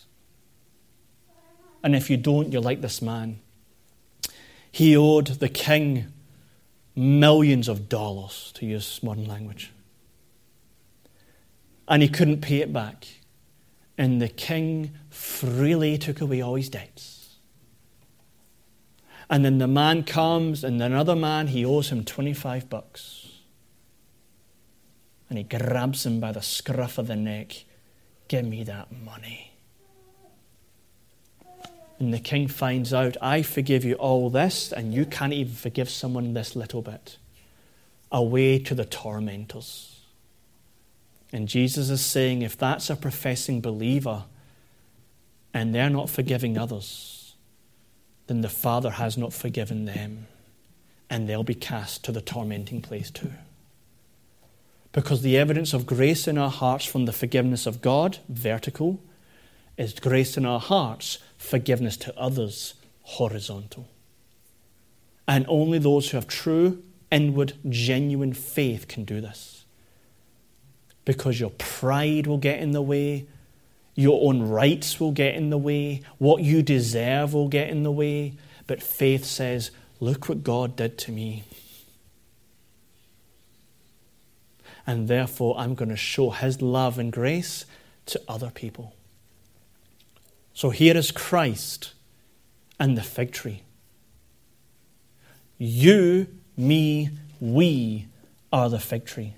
And 1.85 1.95
if 1.95 2.09
you 2.09 2.16
don't, 2.16 2.51
you're 2.51 2.62
like 2.62 2.80
this 2.80 3.03
man. 3.03 3.41
He 4.72 4.97
owed 4.97 5.26
the 5.26 5.51
king 5.51 6.07
millions 6.97 7.68
of 7.68 7.91
dollars, 7.91 8.53
to 8.55 8.64
use 8.64 9.03
modern 9.03 9.26
language. 9.26 9.70
And 11.87 12.03
he 12.03 12.09
couldn't 12.09 12.41
pay 12.41 12.62
it 12.62 12.72
back. 12.72 13.07
And 13.99 14.22
the 14.22 14.30
king 14.30 14.93
freely 15.11 15.99
took 15.99 16.22
away 16.22 16.41
all 16.41 16.55
his 16.55 16.70
debts. 16.70 17.37
And 19.28 19.45
then 19.45 19.59
the 19.59 19.68
man 19.68 20.05
comes, 20.05 20.64
and 20.64 20.82
another 20.82 21.14
man, 21.14 21.49
he 21.49 21.66
owes 21.66 21.91
him 21.91 22.03
25 22.03 22.70
bucks. 22.70 23.28
And 25.28 25.37
he 25.37 25.45
grabs 25.45 26.07
him 26.07 26.18
by 26.18 26.32
the 26.32 26.43
scruff 26.43 26.97
of 26.97 27.09
the 27.09 27.16
neck. 27.16 27.64
Give 28.28 28.47
me 28.47 28.64
that 28.64 28.91
money. 28.91 29.53
And 31.99 32.12
the 32.12 32.18
king 32.18 32.49
finds 32.49 32.92
out, 32.92 33.16
I 33.22 33.42
forgive 33.42 33.84
you 33.84 33.95
all 33.95 34.28
this, 34.30 34.72
and 34.72 34.92
you 34.92 35.07
can't 35.07 35.32
even 35.32 35.55
forgive 35.55 35.88
someone 35.88 36.34
this 36.34 36.57
little 36.57 36.82
bit. 36.82 37.18
Away 38.11 38.59
to 38.61 38.74
the 38.74 38.84
tormentors. 38.84 40.01
And 41.32 41.49
Jesus 41.49 41.90
is 41.90 42.05
saying, 42.05 42.42
if 42.42 42.57
that's 42.57 42.90
a 42.90 42.97
professing 42.97 43.61
believer 43.61 44.24
and 45.53 45.74
they're 45.74 45.90
not 45.90 46.11
forgiving 46.11 46.59
others, 46.59 47.34
then 48.26 48.40
the 48.40 48.49
Father 48.49 48.90
has 48.90 49.16
not 49.16 49.32
forgiven 49.32 49.84
them, 49.84 50.26
and 51.11 51.28
they'll 51.28 51.42
be 51.45 51.55
cast 51.55 52.05
to 52.05 52.12
the 52.12 52.20
tormenting 52.20 52.80
place 52.80 53.11
too. 53.11 53.32
Because 54.92 55.22
the 55.22 55.36
evidence 55.36 55.74
of 55.74 55.86
grace 55.86 56.26
in 56.28 56.38
our 56.38 56.51
hearts 56.51 56.84
from 56.84 57.05
the 57.05 57.12
forgiveness 57.12 57.66
of 57.66 57.82
God, 57.82 58.18
vertical, 58.28 59.01
is 59.77 59.93
grace 59.95 60.37
in 60.37 60.47
our 60.47 60.61
hearts 60.61 61.18
forgiveness 61.37 61.97
to 61.99 62.18
others 62.18 62.75
horizontal. 63.03 63.89
And 65.27 65.45
only 65.49 65.79
those 65.79 66.11
who 66.11 66.16
have 66.16 66.27
true, 66.27 66.83
inward, 67.11 67.55
genuine 67.68 68.33
faith 68.33 68.89
can 68.89 69.05
do 69.05 69.20
this. 69.20 69.64
Because 71.05 71.41
your 71.41 71.51
pride 71.51 72.27
will 72.27 72.39
get 72.39 72.61
in 72.61 72.72
the 72.72 72.83
way, 72.83 73.27
your 73.95 74.29
own 74.29 74.43
rights 74.43 74.99
will 74.99 75.12
get 75.12 75.35
in 75.35 75.51
the 75.51 75.59
way, 75.59 76.03
what 76.18 76.43
you 76.43 76.62
deserve 76.62 77.35
will 77.35 77.49
get 77.49 77.68
in 77.68 77.83
the 77.83 77.93
way. 77.93 78.35
But 78.66 78.83
faith 78.83 79.25
says, 79.25 79.70
Look 80.01 80.29
what 80.29 80.43
God 80.43 80.77
did 80.77 80.99
to 80.99 81.12
me. 81.12 81.45
And 84.87 85.09
therefore, 85.09 85.57
I'm 85.57 85.75
going 85.75 85.89
to 85.89 85.97
show 85.97 86.31
His 86.31 86.61
love 86.61 86.99
and 86.99 87.12
grace 87.12 87.64
to 88.07 88.20
other 88.29 88.51
people. 88.51 88.95
So 90.55 90.70
here 90.70 90.96
is 90.96 91.11
Christ 91.11 91.92
and 92.78 92.96
the 92.96 93.02
fig 93.02 93.32
tree. 93.32 93.62
You, 95.59 96.28
me, 96.57 97.11
we 97.40 98.07
are 98.52 98.70
the 98.70 98.78
fig 98.78 99.05
tree. 99.05 99.34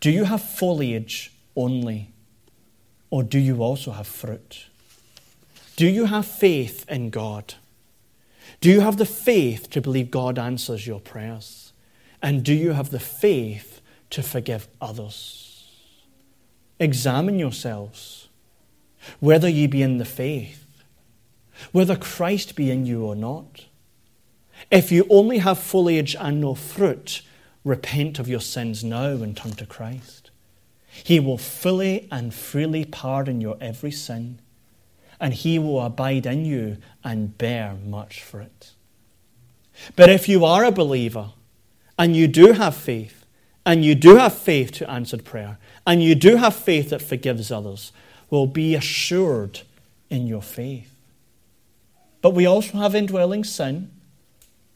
Do 0.00 0.10
you 0.10 0.24
have 0.24 0.42
foliage 0.42 1.32
only, 1.54 2.12
or 3.10 3.22
do 3.22 3.38
you 3.38 3.62
also 3.62 3.92
have 3.92 4.06
fruit? 4.06 4.66
Do 5.76 5.86
you 5.86 6.06
have 6.06 6.26
faith 6.26 6.88
in 6.88 7.10
God? 7.10 7.54
Do 8.60 8.70
you 8.70 8.80
have 8.80 8.96
the 8.96 9.06
faith 9.06 9.68
to 9.70 9.82
believe 9.82 10.10
God 10.10 10.38
answers 10.38 10.86
your 10.86 11.00
prayers? 11.00 11.72
And 12.22 12.42
do 12.42 12.54
you 12.54 12.72
have 12.72 12.90
the 12.90 13.00
faith 13.00 13.82
to 14.10 14.22
forgive 14.22 14.68
others? 14.80 15.70
Examine 16.80 17.38
yourselves. 17.38 18.25
Whether 19.20 19.48
ye 19.48 19.66
be 19.66 19.82
in 19.82 19.98
the 19.98 20.04
faith, 20.04 20.64
whether 21.72 21.96
Christ 21.96 22.56
be 22.56 22.70
in 22.70 22.86
you 22.86 23.04
or 23.04 23.16
not. 23.16 23.66
If 24.70 24.90
you 24.90 25.06
only 25.10 25.38
have 25.38 25.58
foliage 25.58 26.16
and 26.18 26.40
no 26.40 26.54
fruit, 26.54 27.22
repent 27.64 28.18
of 28.18 28.28
your 28.28 28.40
sins 28.40 28.84
now 28.84 29.06
and 29.06 29.36
turn 29.36 29.52
to 29.52 29.66
Christ. 29.66 30.30
He 30.88 31.20
will 31.20 31.38
fully 31.38 32.08
and 32.10 32.32
freely 32.32 32.84
pardon 32.84 33.40
your 33.40 33.56
every 33.60 33.90
sin, 33.90 34.40
and 35.20 35.34
He 35.34 35.58
will 35.58 35.82
abide 35.82 36.26
in 36.26 36.44
you 36.44 36.78
and 37.04 37.36
bear 37.36 37.74
much 37.84 38.22
fruit. 38.22 38.72
But 39.94 40.08
if 40.08 40.28
you 40.28 40.44
are 40.44 40.64
a 40.64 40.72
believer 40.72 41.32
and 41.98 42.16
you 42.16 42.28
do 42.28 42.52
have 42.52 42.76
faith, 42.76 43.24
and 43.64 43.84
you 43.84 43.94
do 43.94 44.16
have 44.16 44.36
faith 44.36 44.70
to 44.72 44.90
answered 44.90 45.24
prayer, 45.24 45.58
and 45.86 46.02
you 46.02 46.14
do 46.14 46.36
have 46.36 46.54
faith 46.54 46.90
that 46.90 47.02
forgives 47.02 47.50
others, 47.50 47.92
will 48.30 48.46
be 48.46 48.74
assured 48.74 49.60
in 50.10 50.26
your 50.26 50.42
faith. 50.42 50.92
But 52.22 52.30
we 52.30 52.46
also 52.46 52.78
have 52.78 52.94
indwelling 52.94 53.44
sin. 53.44 53.90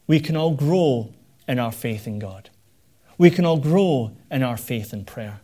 We 0.07 0.19
can 0.19 0.37
all 0.37 0.51
grow 0.51 1.13
in 1.47 1.59
our 1.59 1.71
faith 1.71 2.07
in 2.07 2.19
God. 2.19 2.49
We 3.17 3.29
can 3.29 3.45
all 3.45 3.57
grow 3.57 4.11
in 4.29 4.43
our 4.43 4.57
faith 4.57 4.93
in 4.93 5.05
prayer. 5.05 5.41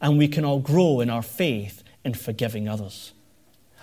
And 0.00 0.16
we 0.16 0.28
can 0.28 0.44
all 0.44 0.60
grow 0.60 1.00
in 1.00 1.10
our 1.10 1.22
faith 1.22 1.82
in 2.04 2.14
forgiving 2.14 2.68
others. 2.68 3.12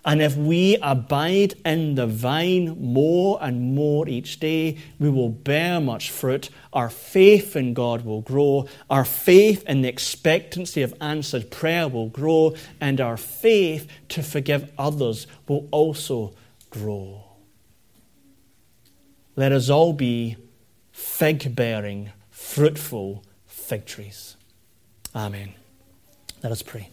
And 0.08 0.22
if 0.22 0.38
we 0.38 0.78
abide 0.82 1.56
in 1.66 1.96
the 1.96 2.08
vine 2.08 2.78
more 2.82 3.38
and 3.42 3.76
more 3.76 4.08
each 4.08 4.40
day, 4.40 4.78
we 5.00 5.10
will 5.10 5.28
bear 5.28 5.82
much 5.82 6.12
fruit. 6.12 6.50
Our 6.72 6.90
faith 6.90 7.58
in 7.58 7.74
God 7.74 8.06
will 8.06 8.22
grow. 8.22 8.70
Our 8.90 9.04
faith 9.04 9.66
in 9.68 9.82
the 9.82 9.90
expectancy 9.90 10.82
of 10.82 10.94
answered 11.02 11.52
prayer 11.52 11.90
will 11.90 12.08
grow. 12.08 12.56
And 12.80 13.02
our 13.02 13.18
faith 13.18 13.92
to 14.08 14.24
forgive 14.24 14.72
others 14.78 15.28
will 15.46 15.68
also 15.72 16.34
grow. 16.70 17.26
Let 19.36 19.52
us 19.52 19.70
all 19.70 19.92
be 19.92 20.38
fig 20.94 21.54
bearing, 21.54 22.12
fruitful 22.32 23.26
fig 23.46 23.86
trees. 23.86 24.38
Amen. 25.14 25.54
Let 26.42 26.54
us 26.54 26.62
pray. 26.62 26.92